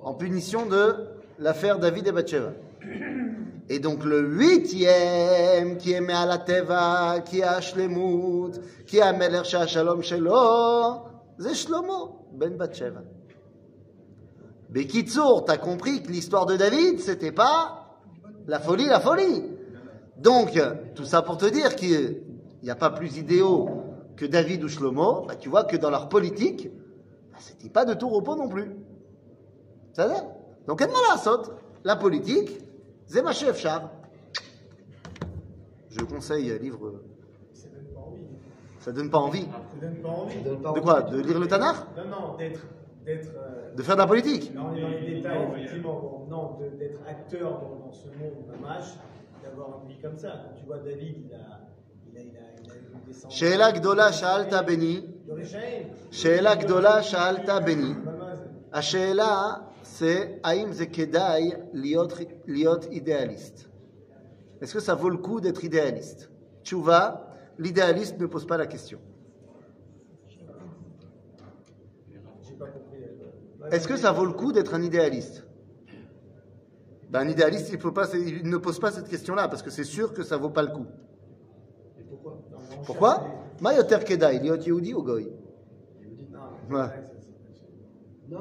[0.00, 0.94] en punition de
[1.38, 2.52] l'affaire David et Bathsheba.
[3.68, 8.52] Et donc le huitième, qui est Me'ala Teva, qui a Shlemut,
[8.86, 11.02] qui a Meler Shalom Shelo,
[11.38, 13.02] c'est Shlomo, ben Bathsheba.
[14.70, 17.98] Bekitsour, t'as compris que l'histoire de David, c'était pas
[18.46, 19.55] la folie, la folie.
[20.18, 20.58] Donc,
[20.94, 22.22] tout ça pour te dire qu'il
[22.62, 23.68] n'y a pas plus idéaux
[24.16, 26.70] que David ou Shlomo, bah, tu vois que dans leur politique,
[27.30, 28.70] bah, c'était pas de tout repos non plus.
[29.92, 30.24] Ça va
[30.66, 31.52] Donc, elle saute.
[31.84, 32.50] La politique,
[33.06, 33.90] c'est ma chef char.
[35.90, 37.00] Je conseille un livre,
[37.52, 38.26] Ça donne pas envie.
[38.80, 39.46] ça donne pas envie.
[39.46, 40.34] Ça donne pas envie.
[40.34, 42.60] Ça donne pas De quoi De lire le Tanakh Non, non, d'être.
[43.04, 46.26] d'être euh, De faire de la politique Là, on est dans les détails, effectivement.
[46.28, 48.94] Non, d'être acteur dans, ce monde mamash,
[49.45, 50.29] d'avoir une vie comme ça.
[50.29, 51.37] Quand tu vois David, il a,
[52.11, 53.33] il a, il a, il a une descendance.
[53.33, 56.11] שאלה גדולה שאלת בני, d'origine.
[56.11, 57.93] שאלה גדולה שאלת בני.
[58.05, 58.37] Mamaz.
[58.73, 62.13] השאלה c'est האם זה כדאי להיות,
[62.47, 63.67] להיות idéaliste
[64.61, 66.29] Est-ce que ça vaut le coup d'être idéaliste
[66.63, 68.99] Tchouva, l'idéaliste ne pose pas la question.
[72.47, 72.99] J'ai pas compris.
[73.63, 75.43] euh, Est-ce que ça vaut le coup d'être un idéaliste
[77.10, 79.84] Ben, Un idéaliste, il, faut pas, il ne pose pas cette question-là, parce que c'est
[79.84, 80.86] sûr que ça vaut pas le coup.
[81.98, 82.38] Et pourquoi?
[82.84, 83.26] Pourquoi?
[83.60, 85.32] Mayoter Kedai, liot Yehudi ou Goy
[88.28, 88.38] Non,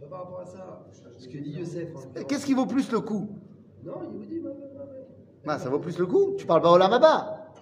[0.00, 0.84] pas par rapport à ça.
[1.18, 1.88] Ce que dit Youssef.
[2.28, 3.28] Qu'est-ce qui vaut plus le coup?
[3.84, 4.84] Non, bah, bah.
[5.44, 6.34] Ben, Ça vaut plus le coup.
[6.36, 7.52] Tu parles Baolam Abba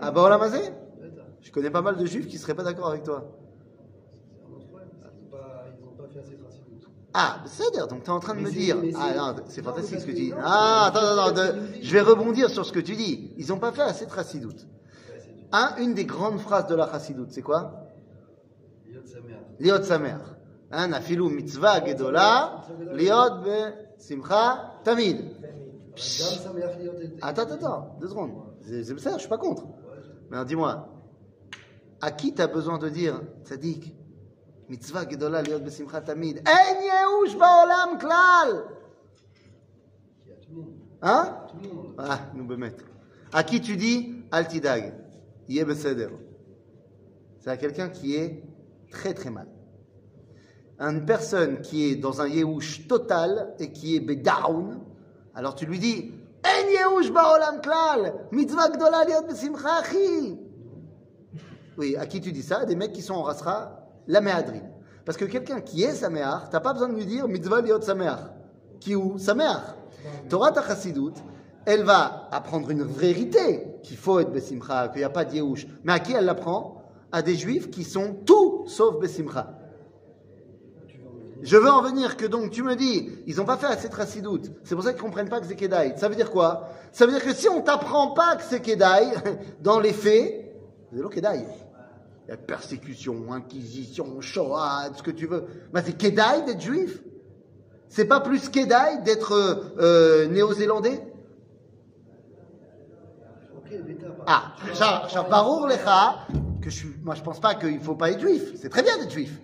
[0.00, 0.40] Ah, Baolam
[1.40, 3.24] Je connais pas mal de juifs qui seraient pas d'accord avec toi.
[4.28, 4.88] C'est un autre problème.
[4.92, 6.64] Ils n'ont pas, ils ont pas fait assez de racisme.
[7.18, 8.76] Ah, c'est-à-dire, donc tu es en train de Mais me c'est- dire.
[8.82, 10.32] c'est- Ah non, c'est fantastique ce que tu dis.
[10.38, 13.32] Ah, attends, attends, attends, je vais rebondir sur ce que tu dis.
[13.38, 14.66] Ils n'ont pas fait assez de chassidoute.
[15.50, 17.86] C'est une des grandes phrases de la chassidoute, c'est quoi?
[18.86, 19.38] Liot sa mère.
[19.78, 20.16] Liot samer.
[20.70, 25.16] Hein, afilou mitzvah gedola, liot be simcha tamid.
[27.22, 28.32] Attends, attends, attends, deux secondes.
[28.60, 29.64] C'est c'est ça, je suis pas contre.
[30.28, 30.88] Mais alors, dis-moi,
[32.02, 33.94] à qui tu as besoin de dire, tzaddik,
[40.46, 40.74] tout le monde.
[41.02, 41.94] Hein Tout le monde.
[41.98, 42.74] Ah, nous bemet.
[43.32, 44.94] À qui tu dis Altidag,
[45.48, 46.08] Yé Beseder
[47.40, 48.42] C'est à quelqu'un qui est
[48.90, 49.48] très très mal.
[50.78, 54.80] Une personne qui est dans un Yehush total et qui est bedown,
[55.34, 56.12] Alors tu lui dis,
[56.44, 60.38] En yehush ba'olam klal, mitzvah gdola liot besimcha achi.
[61.78, 62.64] Oui, à qui tu dis ça?
[62.64, 63.75] Des mecs qui sont en rasra,
[64.06, 64.70] la méadrine.
[65.04, 68.30] Parce que quelqu'un qui est saméar, t'as pas besoin de lui dire mitzvah liot saméar.
[68.80, 69.76] Qui ou saméar.
[70.28, 70.62] Torah ta
[71.66, 75.66] elle va apprendre une vérité qu'il faut être besimcha, qu'il n'y a pas de.
[75.82, 76.82] Mais à qui elle l'apprend?
[77.12, 79.58] À des juifs qui sont tout sauf besimcha.
[81.42, 84.40] Je veux en venir que donc tu me dis, ils n'ont pas fait assez de.
[84.64, 85.94] C'est pour ça qu'ils ne comprennent pas que c'est Kedaï.
[85.96, 86.68] Ça veut dire quoi?
[86.92, 89.12] Ça veut dire que si on t'apprend pas que c'est Kedaï,
[89.60, 90.54] dans les faits,
[90.92, 91.46] c'est le Kedaï.
[92.26, 95.44] Il y a persécution, inquisition, Shoah, ce que tu veux.
[95.72, 97.00] Bah, c'est Kedaï d'être juif.
[97.88, 101.00] C'est pas plus Kedaï d'être euh, euh, néo-zélandais
[104.26, 104.54] Ah,
[105.30, 106.26] Barour Lecha,
[106.60, 108.42] que je suis, moi je pense pas qu'il faut pas être juif.
[108.56, 109.40] C'est très bien d'être juif.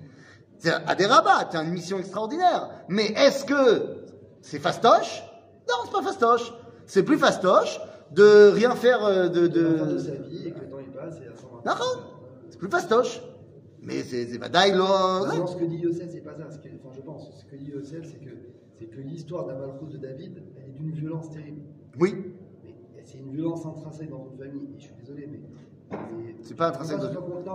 [0.59, 2.69] C'est à des rabats, tu as une mission extraordinaire.
[2.89, 4.05] Mais est-ce que
[4.41, 5.23] c'est fastoche?
[5.69, 6.53] Non, c'est pas fastoche.
[6.87, 9.47] C'est plus fastoche de rien faire euh, de.
[9.47, 9.93] de...
[9.93, 9.99] de...
[9.99, 12.12] sa vie et que le temps il passe et à 120 Non, c'est
[12.63, 13.21] plus fastoche.
[13.83, 14.85] Mais c'est c'est badaï lo.
[14.87, 16.49] Non, ce que dit Yosef, c'est pas ça.
[16.51, 17.31] Ce que- enfin, je pense.
[17.41, 18.31] Ce que dit Yosef, c'est que,
[18.79, 21.63] c'est que l'histoire de la malchus de David, elle est d'une violence terrible.
[21.99, 22.15] Oui,
[22.65, 24.69] Mais c'est une violence intrinsèque dans une famille.
[24.77, 25.41] Et je suis désolé, mais.
[25.91, 27.01] mais- c'est pas intrinsèque.
[27.01, 27.09] De-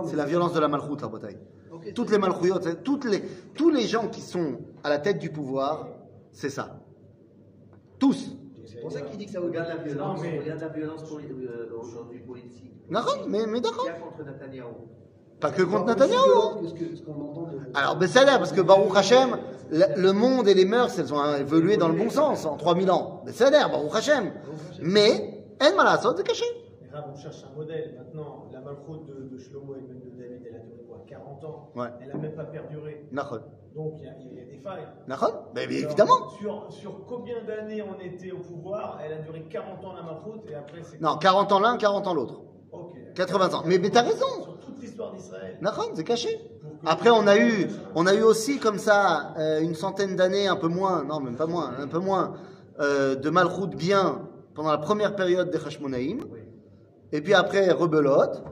[0.04, 1.38] c'est pas la violence de la malchoute, la bataille.
[1.94, 3.22] Toutes les malchouillottes, c'est- toutes les,
[3.54, 5.88] tous les gens qui sont à la tête du pouvoir,
[6.32, 6.78] c'est ça.
[7.98, 8.36] Tous.
[8.70, 11.02] C'est pour ça qu'il dit que ça Regarde la violence, Non, mais- regarde la violence
[11.12, 12.72] euh, aujourd'hui politique.
[12.90, 13.86] D'accord, mais, mais d'accord.
[14.02, 14.74] Contre Netanyahou.
[15.40, 16.60] Pas que contre Netanyahou.
[16.60, 17.58] Que ce que- ce qu'on entend de.
[17.74, 19.36] Alors, ben ça là, parce que Baruch Hashem,
[19.70, 22.90] le, le monde et les mœurs, elles ont évolué dans le bon sens en 3000
[22.90, 23.22] ans.
[23.24, 24.32] Ben ça l'air, Baruch Hashem.
[24.82, 26.44] Mais, en malasot, c'est caché.
[26.92, 27.94] Là, on cherche un modèle.
[27.98, 31.44] Maintenant, la malchute de, de Shlomo et même de David, elle a duré quoi 40
[31.44, 31.70] ans?
[31.76, 31.88] Ouais.
[32.00, 33.06] Elle n'a même pas perduré.
[33.78, 34.88] Donc, il y, a- il y a des failles.
[35.06, 35.16] Ben
[35.68, 36.28] bien Alors, évidemment.
[36.40, 40.50] Sur, sur combien d'années on était au pouvoir Elle a duré 40 ans la malchute
[40.50, 41.00] et après c'est.
[41.00, 42.42] Non, 40 ans l'un, 40 ans l'autre.
[42.72, 42.96] Ok.
[43.14, 43.62] 80 ans.
[43.66, 44.26] Mais, mais t'as raison.
[44.42, 45.58] Sur toute l'histoire d'Israël.
[45.94, 46.28] C'est caché.
[46.84, 50.56] Après, on a eu, on a eu aussi comme ça euh, une centaine d'années, un
[50.56, 52.34] peu moins, non, même pas moins, un peu moins,
[52.80, 56.24] euh, de malchoute bien pendant la première période des Hashmonaïm.
[57.12, 58.42] Et puis après, rebelote.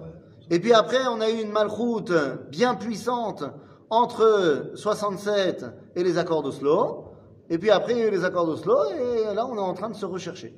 [0.51, 2.13] Et puis après, on a eu une malchoute
[2.51, 3.43] bien puissante
[3.90, 5.66] entre 67
[5.96, 7.06] et les accords d'Oslo.
[7.50, 9.74] Et puis après, il y a eu les accords d'Oslo, et là, on est en
[9.74, 10.56] train de se rechercher.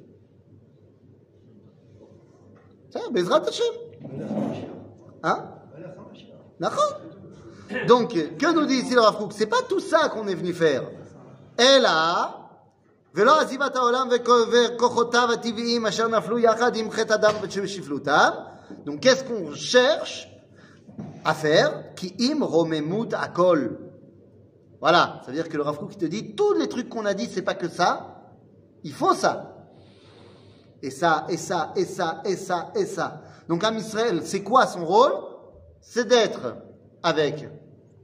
[2.91, 3.73] C'est Bezrat Hashem.
[5.23, 5.45] Hein
[6.59, 6.99] D'accord
[7.87, 10.53] Donc, que nous dit ici le Rav Kook C'est pas tout ça qu'on est venu
[10.53, 10.83] faire.
[11.57, 12.39] Et là,
[13.15, 14.07] ולא עזיבת העולם
[14.51, 17.33] וכוחותיו הטבעיים אשר נפלו יחד עם חטא אדם
[17.63, 18.29] ושפלותם.
[18.85, 20.27] Donc, qu'est-ce qu'on cherche
[21.24, 23.78] À faire Qui im romemut akol.
[24.80, 27.14] Voilà, ça veut dire que le Rav il te dit, tous les trucs qu'on a
[27.14, 28.32] dit, c'est pas que ça,
[28.84, 29.66] il faut ça.
[30.82, 33.22] Et ça, et ça, et ça, et ça, et ça.
[33.48, 35.12] Donc, Am Israël, c'est quoi son rôle?
[35.80, 36.56] C'est d'être
[37.02, 37.48] avec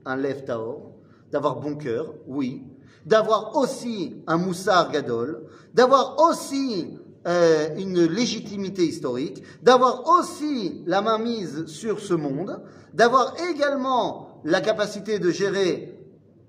[0.05, 0.93] un lève taor,
[1.31, 2.65] d'avoir bon cœur, oui,
[3.07, 11.19] d'avoir aussi un moussard gadol, d'avoir aussi euh, une légitimité historique, d'avoir aussi la main
[11.19, 12.61] mise sur ce monde,
[12.93, 15.99] d'avoir également la capacité de gérer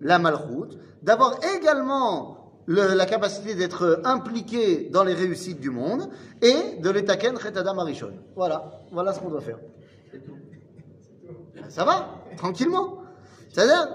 [0.01, 6.09] la malroute, d'avoir également le- la capacité d'être impliqué dans les réussites du monde
[6.41, 8.11] et de l'étaken chetadam arishon.
[8.35, 9.59] Voilà, voilà ce qu'on doit faire.
[11.69, 12.09] Ça va?
[12.37, 12.97] Tranquillement.
[13.49, 13.87] C'est-à-dire,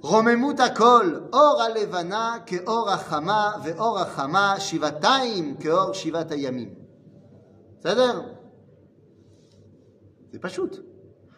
[0.00, 6.74] רוממות הכל, אור הלבנה כאור החמה, ואור החמה שבעתיים כאור שבעת הימים.
[7.80, 8.22] בסדר?
[10.32, 10.82] C'est pas shoot.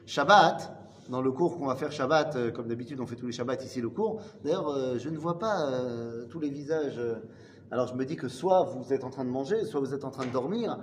[0.06, 0.72] Shabbat,
[1.08, 3.62] dans le cours qu'on va faire Shabbat, euh, comme d'habitude on fait tous les Shabbats
[3.62, 6.98] ici le cours, d'ailleurs euh, je ne vois pas euh, tous les visages.
[6.98, 7.16] euh,
[7.70, 10.04] alors je me dis que soit vous êtes en train de manger, soit vous êtes
[10.04, 10.78] en train de dormir.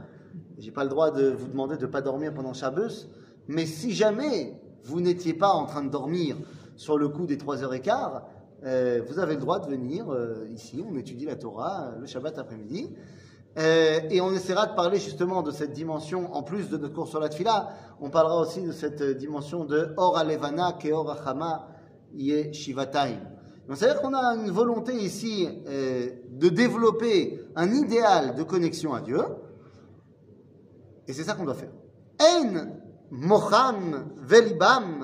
[0.60, 3.08] J'ai pas le droit de vous demander de ne pas dormir pendant Shabbos,
[3.48, 6.38] mais si jamais vous n'étiez pas en train de dormir
[6.81, 8.23] sur le coup des 3h15,
[8.65, 12.07] euh, vous avez le droit de venir euh, ici, on étudie la Torah euh, le
[12.07, 12.89] Shabbat après-midi.
[13.59, 17.07] Euh, et on essaiera de parler justement de cette dimension, en plus de notre cours
[17.07, 17.69] sur la Tfila,
[18.01, 21.69] on parlera aussi de cette dimension de Or Alevana ke Or Achama
[22.15, 23.19] Ye Shivataim.
[23.69, 29.21] Donc c'est-à-dire qu'on a une volonté ici de développer un idéal de connexion à Dieu,
[31.07, 31.73] et c'est ça qu'on doit faire.
[32.21, 32.71] En
[33.11, 35.00] mocham velibam,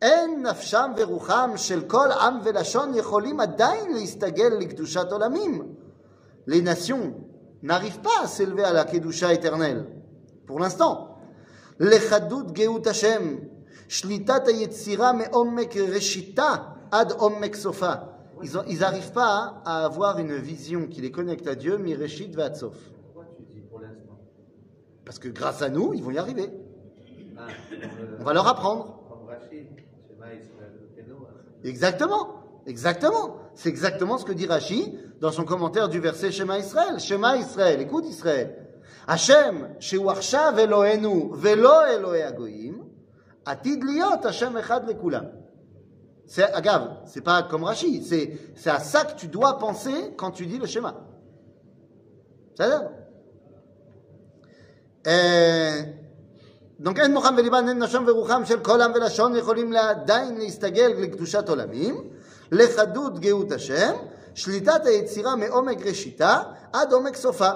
[0.00, 5.64] en nafsham verucham shel kol am velashon yecholim adayin leistagel likdushat olamim.
[6.46, 7.14] Les nations
[7.62, 9.86] n'arrivent pas à s'élever à la kedusha éternelle,
[10.46, 11.08] pour l'instant.
[11.80, 13.36] לחדות גאות השם,
[13.88, 16.54] שליטת היצירה מעומק ראשיתה
[16.90, 17.92] עד עומק סופה.
[18.42, 22.74] ils n'arrivent pas à avoir une vision qui les connecte à Dieu, Mireshit Vatsof.
[22.74, 24.18] Pourquoi tu dis pour l'instant
[25.04, 26.50] Parce que grâce à nous, ils vont y arriver.
[27.38, 28.95] Ah, comme, On va leur apprendre.
[31.64, 33.36] Exactement, exactement.
[33.54, 36.98] C'est exactement ce que dit Rashi dans son commentaire du verset Shema Israël.
[36.98, 38.56] Shema Israël, écoute Israël.
[39.06, 42.84] Hashem, shewarshav Elohenu, velo Elohe Agoyim,
[43.44, 45.30] atid liot Hashem echad lekulam.
[46.26, 50.30] C'est, agave, c'est pas comme Rashi, c'est, c'est à ça que tu dois penser quand
[50.30, 50.94] tu dis le schéma.
[52.54, 52.88] בסדר?
[56.86, 60.92] אה, donc אין מוחם וליבן, אין נשם ורוחם של כל עם ולשון יכולים עדיין להסתגל
[60.98, 62.04] לקדושת עולמים,
[62.52, 63.92] לחדות גאות השם,
[64.34, 66.38] שליטת היצירה מעומק ראשיתה
[66.72, 67.50] עד עומק סופה.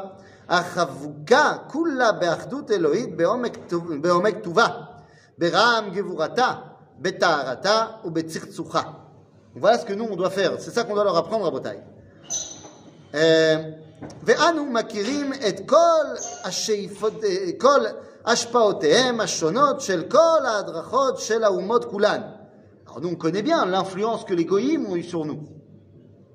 [0.49, 4.67] החבוקה כולה באחדות אלוהית בעומק, טוב- בעומק טובה,
[5.39, 6.53] ברעם גבורתה,
[6.99, 8.83] בטהרתה ובצחצוחה.
[9.61, 11.79] Voilà ce que nous on doit faire, c'est ça qu'on doit leur apprendre à Botaï.
[14.23, 16.05] ואנו מכירים את כל
[16.45, 17.81] השאיפות, אה, כל
[18.27, 22.21] השפעותיהם השונות של כל ההדרכות של האומות כולן.
[22.89, 25.41] Alors nous on connaît bien l'influence que les goyim ont eu sur nous.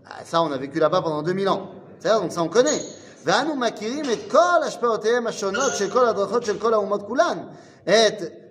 [0.06, 1.62] Ah, ça on a vécu là-bas pendant 2000 ans.
[2.00, 2.82] C'est-à-dire donc ça on connaît.
[3.26, 7.38] ואנו מכירים את כל השפעותיהם השונות של כל ההדרכות של כל האומות כולן.
[7.84, 8.45] את ד- את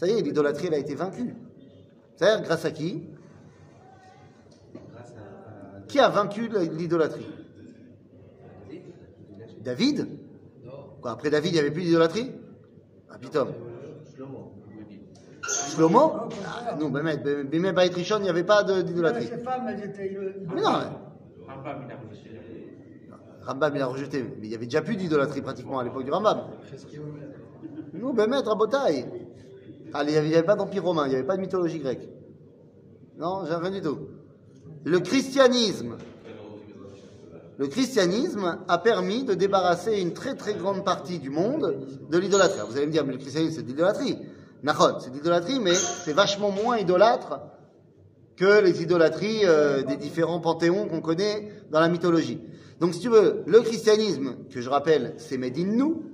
[0.00, 1.34] Ça y est, l'idolâtrie, elle a été vaincue.
[2.16, 3.06] C'est-à-dire, grâce à qui
[4.72, 7.26] Grâce à, à Qui a vaincu l'idolâtrie
[9.60, 10.08] David,
[11.02, 12.32] Quoi, Après David, il n'y avait plus d'idolâtrie
[13.10, 13.48] Ah, pitom.
[14.14, 14.54] Shlomo.
[15.42, 16.12] Shlomo
[16.46, 19.26] ah, Non, Bémet, Bémet Baït Rishon, il n'y avait pas d'idolâtrie.
[19.26, 20.18] Ces femmes, elles étaient.
[20.54, 20.70] Mais non,
[21.46, 22.40] Rambam, il a rejeté.
[23.42, 24.22] Rambam, il a rejeté.
[24.22, 26.46] Mais il n'y avait déjà plus d'idolâtrie pratiquement à l'époque du Rambam.
[27.92, 29.19] Nous, Bémet, Rabotaï.
[29.92, 32.08] Ah, il n'y avait, pas d'empire romain, il n'y avait pas de mythologie grecque.
[33.18, 33.98] Non, rien du tout.
[34.84, 35.96] Le christianisme,
[37.58, 42.60] le christianisme a permis de débarrasser une très très grande partie du monde de l'idolâtrie.
[42.66, 44.16] Vous allez me dire, mais le christianisme c'est de l'idolâtrie.
[44.62, 47.40] Nachon, c'est de l'idolâtrie, mais c'est vachement moins idolâtre
[48.36, 52.40] que les idolâtries euh, des différents panthéons qu'on connaît dans la mythologie.
[52.80, 56.04] Donc, si tu veux, le christianisme, que je rappelle, c'est made in nous,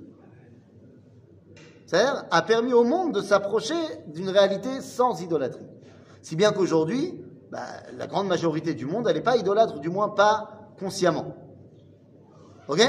[1.86, 3.74] c'est-à-dire a permis au monde de s'approcher
[4.06, 5.66] d'une réalité sans idolâtrie.
[6.22, 7.60] Si bien qu'aujourd'hui, bah,
[7.98, 11.34] la grande majorité du monde, elle n'est pas idolâtre, du moins pas consciemment.
[12.68, 12.80] Ok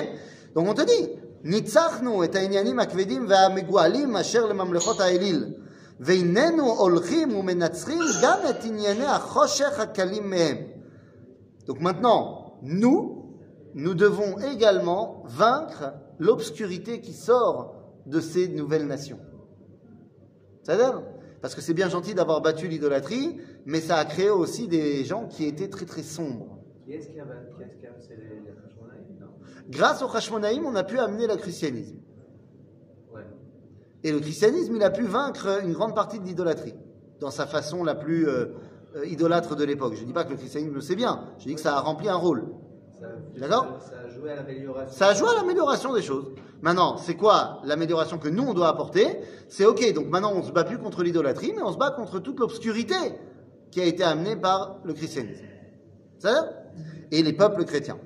[0.55, 1.09] Donc on te dit,
[1.43, 5.53] ניצחנו את העניינים הכבדים והמגואלים אשר לממלכות האליל,
[5.99, 10.57] והננו הולכים ומנצחים גם את ענייני החושך הקלים מהם.
[11.67, 12.99] Donc maintenant, nous,
[13.73, 17.76] nous devons également vaincre l'obscurité qui sort
[18.08, 19.20] de ces nouvelles nations.
[20.62, 21.02] C'est-à-dire
[21.40, 25.26] Parce que c'est bien gentil d'avoir battu l'idolâtrie, mais ça a créé aussi des gens
[25.26, 26.58] qui étaient très très sombres.
[26.84, 29.28] Qui est-ce qui a, qui est-ce qui a c'est les, les Hashmonaïm, non
[29.68, 31.98] Grâce au Hashmonaïm, on a pu amener le christianisme.
[33.14, 33.26] Ouais.
[34.02, 36.74] Et le christianisme, il a pu vaincre une grande partie de l'idolâtrie,
[37.20, 38.46] dans sa façon la plus euh,
[38.96, 39.94] euh, idolâtre de l'époque.
[39.94, 42.08] Je ne dis pas que le christianisme c'est bien, je dis que ça a rempli
[42.08, 42.46] un rôle.
[43.38, 44.36] D'accord ça, a joué à
[45.36, 45.94] l'amélioration.
[45.94, 46.26] Des choses.
[46.62, 50.42] Maintenant, c'est quoi l'amélioration que nous, on doit apporter C'est OK, donc maintenant, on ne
[50.42, 52.96] se bat plus contre l'idolâtrie, mais on se bat contre toute l'obscurité
[53.70, 55.44] qui a été amenée par le christianisme.
[56.18, 56.50] Ça
[57.10, 57.98] Et les peuples chrétiens.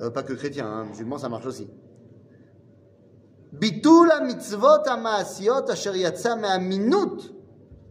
[0.00, 1.68] Euh, pas que chrétiens, hein, musulmans, ça marche aussi.
[3.52, 7.34] Bitul mitzvot asher yatsa me'aminut.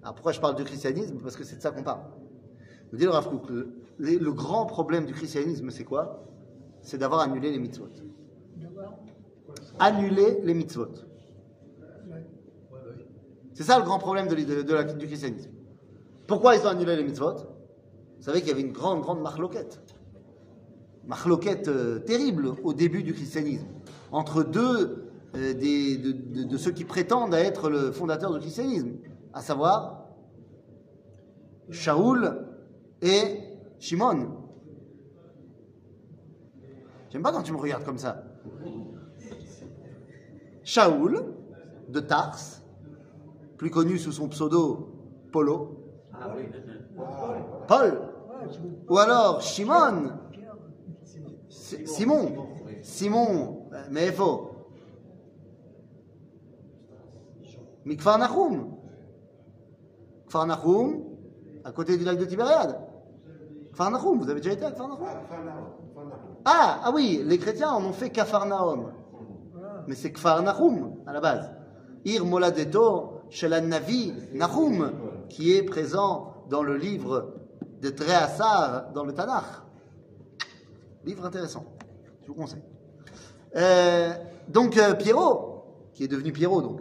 [0.01, 1.17] Alors pourquoi je parle de christianisme?
[1.21, 2.01] Parce que c'est de ça qu'on parle.
[2.91, 3.49] Nous dit le Rav Kouk,
[3.97, 6.23] le, grand problème du christianisme, c'est quoi?
[6.81, 7.89] C'est d'avoir annulé les mitzvot.
[9.79, 10.93] Annuler les mitzvot.
[13.53, 15.49] C'est ça le grand problème du christianisme.
[16.27, 17.35] Pourquoi ils ont annulé les mitzvot?
[18.17, 19.81] Vous savez qu'il y avait une grande, grande marloquette.
[21.05, 23.67] Marloquette euh, terrible au début du christianisme.
[24.11, 25.05] Entre deux
[25.35, 28.93] euh, de, ceux qui prétendent être le fondateur du christianisme.
[29.33, 30.07] À savoir
[31.69, 32.45] Shaoul
[33.01, 33.39] et
[33.85, 34.17] Shimon.
[37.11, 38.23] J'aime pas quand tu me regardes comme ça.
[40.63, 41.35] Shaoul
[41.89, 42.39] de Tars,
[43.57, 44.89] plus connu sous son pseudo
[45.31, 45.83] Polo.
[47.67, 48.01] Paul,
[48.89, 50.13] ou alors Shimon
[51.47, 52.47] Si- Simon.
[52.81, 54.49] Simon, mais faux.
[57.85, 58.77] Mikfar Nahum.
[60.27, 61.03] Kfar Nahum,
[61.63, 62.79] à côté du lac de Tibériade.
[63.75, 65.05] Kfar Nahum, vous avez déjà été à Kfar Nahum
[66.45, 68.93] Ah, ah oui, les chrétiens en ont fait Kafarnaum.
[69.87, 71.51] Mais c'est Kfar Nahum à la base.
[72.05, 74.91] Ir Moladeto Navi Nahum,
[75.27, 77.33] qui est présent dans le livre
[77.81, 79.43] de Tréhassar dans le Tanakh.
[81.03, 81.65] Livre intéressant,
[82.21, 82.63] je vous conseille.
[83.57, 84.13] Euh,
[84.47, 86.79] donc euh, Pierrot, qui est devenu Pierrot donc.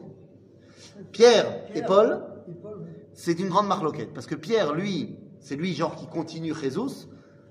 [1.11, 2.91] Pierre et Paul, Et Paul, oui.
[3.15, 4.15] c'est une grande marloquette.
[4.15, 7.07] Parce que Pierre, lui, c'est lui, genre, qui continue Jesus,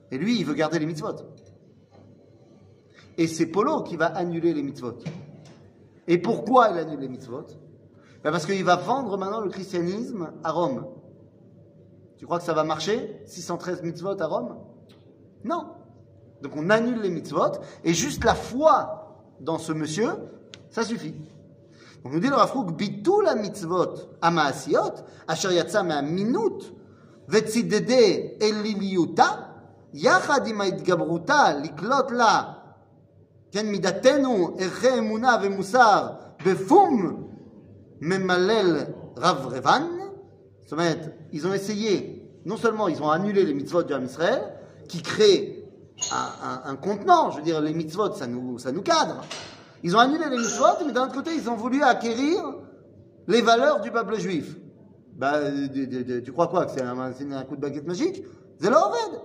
[0.10, 1.14] et lui, il veut garder les mitzvot.
[3.20, 4.98] Et c'est Polo qui va annuler les mitzvot.
[6.08, 7.46] Et pourquoi il annule les mitzvot?
[8.24, 10.88] Ben Parce qu'il va vendre maintenant le christianisme à Rome.
[12.18, 13.22] Tu crois que ça va marcher?
[13.28, 14.58] 613 mitzvot à Rome?
[15.44, 15.68] Non.
[16.42, 20.10] Donc on annule les mitzvot, et juste la foi dans ce monsieur,
[20.72, 21.14] ça suffit.
[22.04, 24.96] Donc nous dit le Rafrouk, bitou la mitzvot, amaasiot,
[25.28, 26.74] asher yatsa minute
[27.29, 29.21] וצידדי אליליות,
[29.95, 32.43] יחד עם ההתגברותה לקלוט לה,
[33.53, 36.09] כן, מידתנו, ערכי אמונה ומוסר,
[36.47, 37.25] בפום
[38.01, 38.77] ממלל
[39.17, 39.83] רברבן.
[40.65, 40.99] זאת אומרת,
[41.33, 44.43] ils ont essayé, non seulement ils ont annulé les mitzvot du Ham Israël,
[44.89, 45.65] qui créent
[46.13, 49.23] un, un- un contenant, je veux dire, les mitzvot, ça nous, ça nous cadre.
[49.83, 52.39] Ils ont annulé les mitzvot, mais d'un autre côté, ils ont voulu acquérir
[53.27, 54.57] les valeurs du peuple juif.
[55.16, 55.40] Bah,
[56.24, 58.24] tu crois quoi Que c'est un, coup de baguette magique?
[58.60, 59.22] C'est l'Orved.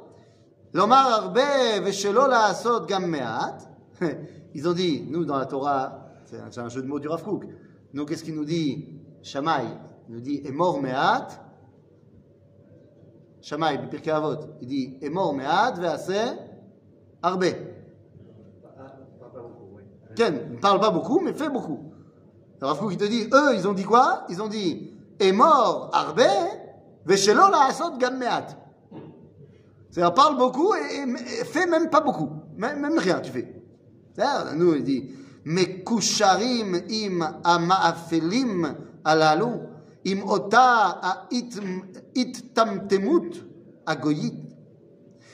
[0.74, 1.40] Lomar arbe
[1.84, 3.58] veshelo laasot gam me'at.
[4.54, 7.22] Ils ont dit, nous dans la Torah, c'est un, jeu de mots du Rav.
[7.92, 8.86] Nous, qu'est-ce qu'il nous dit?
[9.22, 9.64] Shammai
[10.08, 11.28] Il nous dit Emor me'at.
[13.40, 16.36] Shammai, Pirkei Avot, il dit Emor me'at ve'aseh
[17.22, 17.46] arbe.
[20.14, 21.92] Ken, ne parle pas beaucoup, mais fait beaucoup.
[22.60, 24.24] Le il te dit, eux, ils ont dit quoi?
[24.28, 26.21] Ils ont dit, est mort arbe,
[27.05, 28.47] veshelo la asot gam me'at.
[29.89, 32.29] C'est-à-dire, parle beaucoup et, et- et fait même pas beaucoup.
[32.57, 33.47] Même, même rien, tu fais.
[34.15, 35.03] C'est-à-dire, nous, il dit,
[35.45, 38.65] מקושרים עם המאפלים
[39.05, 39.51] הללו,
[40.05, 40.91] עם אותה
[42.15, 43.23] ההתטמטמות
[43.87, 44.53] הגויית,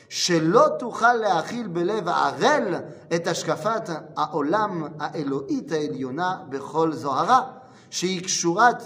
[0.09, 2.75] שלא תוכל להכיל בלב הערל
[3.15, 7.51] את השקפת העולם האלוהית העליונה בכל זוהרה,
[7.94, 8.82] שהיא קשורת,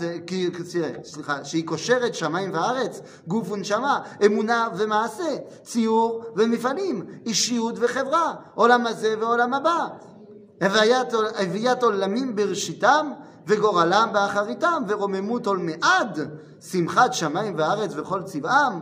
[1.05, 9.15] סליחה, שהיא קושרת שמיים וארץ, גוף ונשמה, אמונה ומעשה, ציור ומפעלים, אישיות וחברה, עולם הזה
[9.21, 9.87] ועולם הבא.
[10.63, 13.13] הוויית, הוויית עולמים בראשיתם
[13.47, 16.19] וגורלם באחריתם ורוממות עולמי עד
[16.61, 18.81] שמחת שמיים וארץ וכל צבעם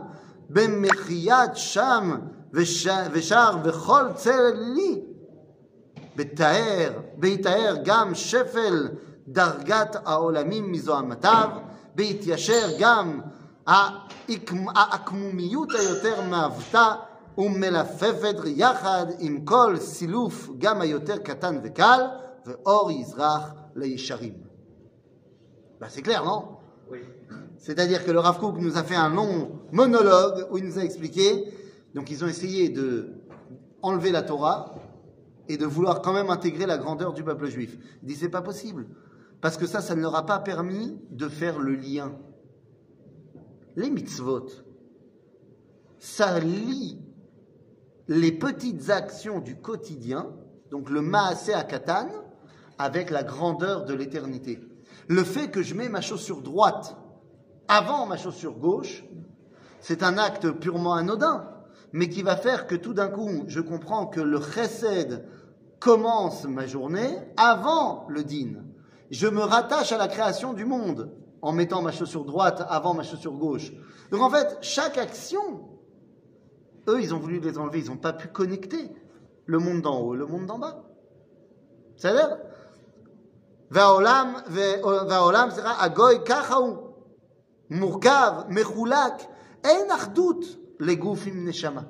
[0.49, 2.15] במחיית שם
[2.53, 5.01] וש, ושער וכל צל לי
[6.15, 8.87] בתאר, בהתאר גם שפל
[9.28, 11.48] דרגת העולמים מזוהמתיו,
[11.94, 13.20] בהתיישר גם
[13.66, 16.94] העקמ- העקמומיות היותר מעוותה
[17.38, 22.00] ומלפפת יחד עם כל סילוף גם היותר קטן וקל,
[22.46, 24.32] ואור יזרח לישרים.
[25.80, 26.44] Bah, c'est clair, non
[26.90, 26.98] Oui.
[27.58, 30.82] C'est-à-dire que le Rav Kook nous a fait un long monologue où il nous a
[30.84, 31.52] expliqué.
[31.94, 33.08] Donc ils ont essayé de
[33.82, 34.74] enlever la Torah
[35.48, 37.76] et de vouloir quand même intégrer la grandeur du peuple juif.
[38.02, 38.86] Il dit c'est pas possible
[39.41, 42.17] parce que ça, ça ne leur a pas permis de faire le lien.
[43.75, 44.47] Les mitzvot,
[45.99, 46.99] ça lie
[48.07, 50.31] les petites actions du quotidien,
[50.71, 52.09] donc le maasé à Katan,
[52.79, 54.59] avec la grandeur de l'éternité.
[55.07, 56.95] Le fait que je mets ma chaussure droite
[57.67, 59.03] avant ma chaussure gauche,
[59.81, 61.47] c'est un acte purement anodin,
[61.91, 65.25] mais qui va faire que tout d'un coup, je comprends que le chesed
[65.79, 68.63] commence ma journée avant le din
[69.09, 73.03] je me rattache à la création du monde en mettant ma chaussure droite avant ma
[73.03, 73.71] chaussure gauche.
[74.11, 75.69] Donc en fait, chaque action,
[76.87, 78.91] eux, ils ont voulu les enlever, ils n'ont pas pu connecter
[79.45, 80.83] le monde d'en haut, le monde d'en bas.
[81.95, 82.37] C'est-à-dire,
[83.69, 86.77] Vaolam, Vaolam euh, sera agoy kachaou,
[87.69, 89.29] murkav, mechoulak,
[89.65, 90.41] en achdout,
[90.79, 90.97] les
[91.33, 91.85] neshama.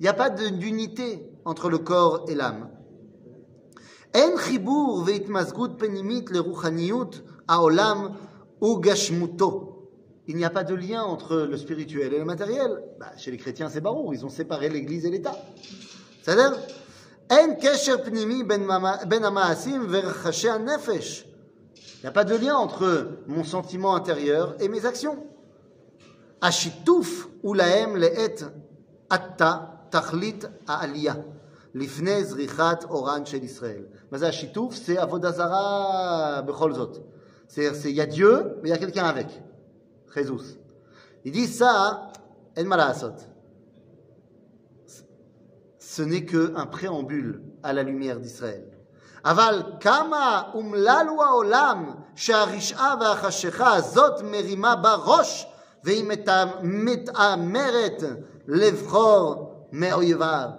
[0.00, 2.68] Il n'y a pas d'unité entre le corps et l'âme.
[4.13, 7.19] אין חיבור והתמזגות פנימית לרוחניות
[7.49, 8.07] העולם
[8.63, 9.75] וגשמותו.
[10.27, 12.71] Il n'y a pas de lien entre le spirituel et le matériel.
[12.99, 15.33] Bah, chez les chrétiens, c'est barour, ils ont séparé l'Église et l'État.
[16.21, 16.55] בסדר?
[17.29, 21.25] אין קשר פנימי בין, ממ- בין המעשים ורחשי הנפש.
[21.75, 25.17] Il n'y a pas de lien entre mon sentiment intérieur et mes actions.
[26.41, 28.43] השיתוף הוא להם לעת
[29.09, 29.53] עתה
[29.89, 31.13] תכלית העלייה,
[31.75, 33.81] לפני זריחת אורן של ישראל.
[34.11, 34.75] מה זה השיתוף?
[34.75, 36.97] C'est עבודה זרה בכל זאת.
[37.47, 39.27] C'est-à-dire, c'est- il y a Dieu, mais il y a quelqu'un avec.
[40.15, 40.57] Jésus.
[41.25, 41.73] Il dit ça,
[42.57, 43.17] en מה לעשות.
[45.79, 48.63] Ce n'est qu'un préambule à la lumière d'Israël.
[49.25, 55.47] אבל כמה אומלל הוא העולם שהרשעה והחשיכה הזאת מרימה בה ראש
[55.83, 56.29] והיא מת-
[56.63, 58.03] מתעמרת
[58.47, 60.49] לבחור מאויביו.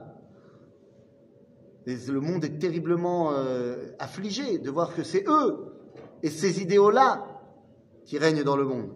[1.87, 5.74] Et Le monde est terriblement euh, affligé de voir que c'est eux
[6.22, 7.26] et ces idéaux-là
[8.05, 8.91] qui règnent dans le monde.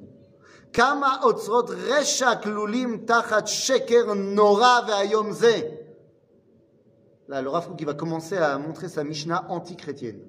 [0.72, 5.60] כמה אוצרות רשע כלולים תחת שקר נורא ואיום זה.
[7.26, 10.20] Là, le Rav Kook, il va commencer à montrer sa Mishnah anti-chrétienne.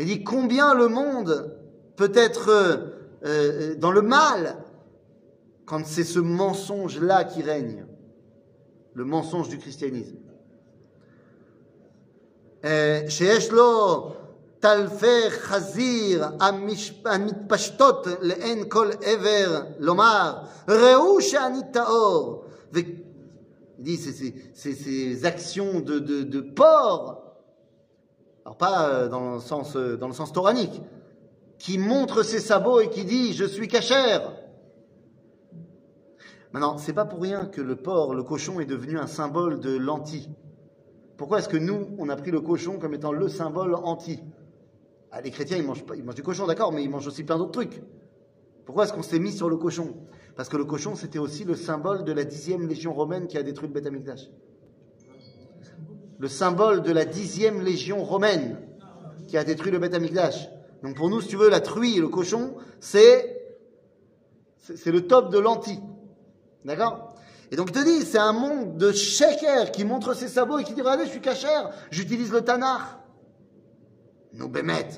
[0.00, 1.56] Il dit combien le monde
[1.94, 2.76] peut être euh,
[3.24, 4.56] euh, dans le mal
[5.64, 7.86] quand c'est ce mensonge-là qui règne,
[8.94, 10.16] le mensonge du christianisme.
[12.64, 14.12] אה, שיש לו
[14.60, 20.34] טלפי חזיר המש- המתפשטות לעין כל עבר, לומר,
[20.68, 22.44] ראו שאני טהור.
[22.74, 22.78] ו-
[23.78, 27.02] Il dit, c'est c'est- c'est ces actions de, de, de porc,
[28.44, 30.80] alors pas euh, dans le sens, euh, dans le sens toranique,
[31.58, 34.22] qui montre ses sabots et qui dit, je suis cachère.
[36.52, 39.76] Maintenant, c'est pas pour rien que le porc, le cochon est devenu un symbole de
[39.76, 40.28] l'anti.
[41.17, 44.19] Pourquoi est-ce que nous, on a pris le cochon comme étant le symbole anti?
[45.11, 45.83] Ah, Les chrétiens, ils mangent,
[46.15, 47.81] du cochon, d'accord, mais ils mangent aussi plein d'autres trucs.
[48.65, 49.95] Pourquoi est-ce qu'on s'est mis sur le cochon?
[50.35, 53.43] Parce que le cochon, c'était aussi le symbole de la dixième légion romaine qui a
[53.43, 54.29] détruit le Beth Amikdash.
[56.19, 58.59] Le symbole de la dixième légion romaine
[59.27, 60.49] qui a détruit le Beth Amikdash.
[60.83, 63.41] Donc pour nous, si tu veux, la truie et le cochon, c'est
[64.85, 65.79] le top de l'anti.
[66.65, 67.06] D'accord?
[67.50, 70.64] Et donc il te dit, c'est un monde de sheker qui montre ses sabots et
[70.64, 72.98] qui dit, regardez, je suis cachère, j'utilise le tanach.
[74.34, 74.88] Nous bémet.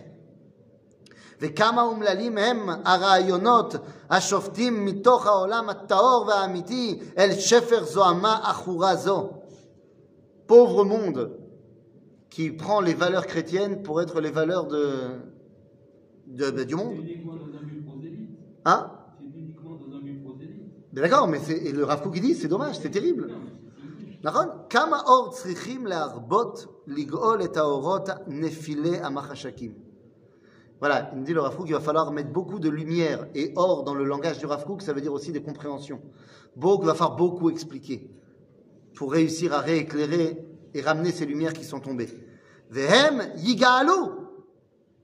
[1.40, 3.74] וכמה אומללים הם הרעיונות
[4.10, 9.30] השופטים מתוך העולם הטהור והאמיתי אל שפר זוהמה עכורה זו.
[10.46, 11.30] Pauvre monde
[12.30, 14.84] qui prend les valeurs chrétiennes pour être les valeurs de,
[16.28, 16.98] de- de- du monde.
[16.98, 18.30] uniquement dans un but prosélyte.
[18.64, 18.90] Hein
[20.92, 23.30] Mais D'accord, mais c'est, et le Rav Kook, il dit, c'est dommage, c'est terrible.
[24.24, 24.46] נכון?
[24.70, 29.84] כמה אור צריכים להרבות לגאול את האורות נפילי המחשקים.
[30.80, 33.52] Voilà, il me dit le Rav Kook, il va falloir mettre beaucoup de lumière et
[33.56, 36.00] or dans le langage du Rav Kook, ça veut dire aussi des compréhensions.
[36.56, 38.10] Beaucoup, il va falloir beaucoup expliquer
[38.94, 40.44] pour réussir à rééclairer
[40.74, 42.08] et ramener ces lumières qui sont tombées.
[42.70, 44.10] Vehem yigalu,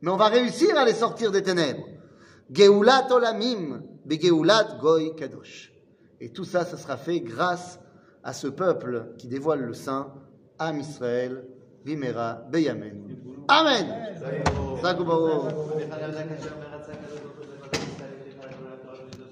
[0.03, 1.87] mais on va réussir à les sortir des ténèbres.
[2.51, 5.73] Geulat olamim, begeulat goy kadosh.
[6.22, 7.80] Et tout ça, ça sera fait grâce
[8.24, 10.14] à ce peuple qui dévoile le Saint,
[10.60, 11.44] Am Israël,
[11.84, 13.18] Bimera, Beyamen.
[13.48, 13.86] Amen.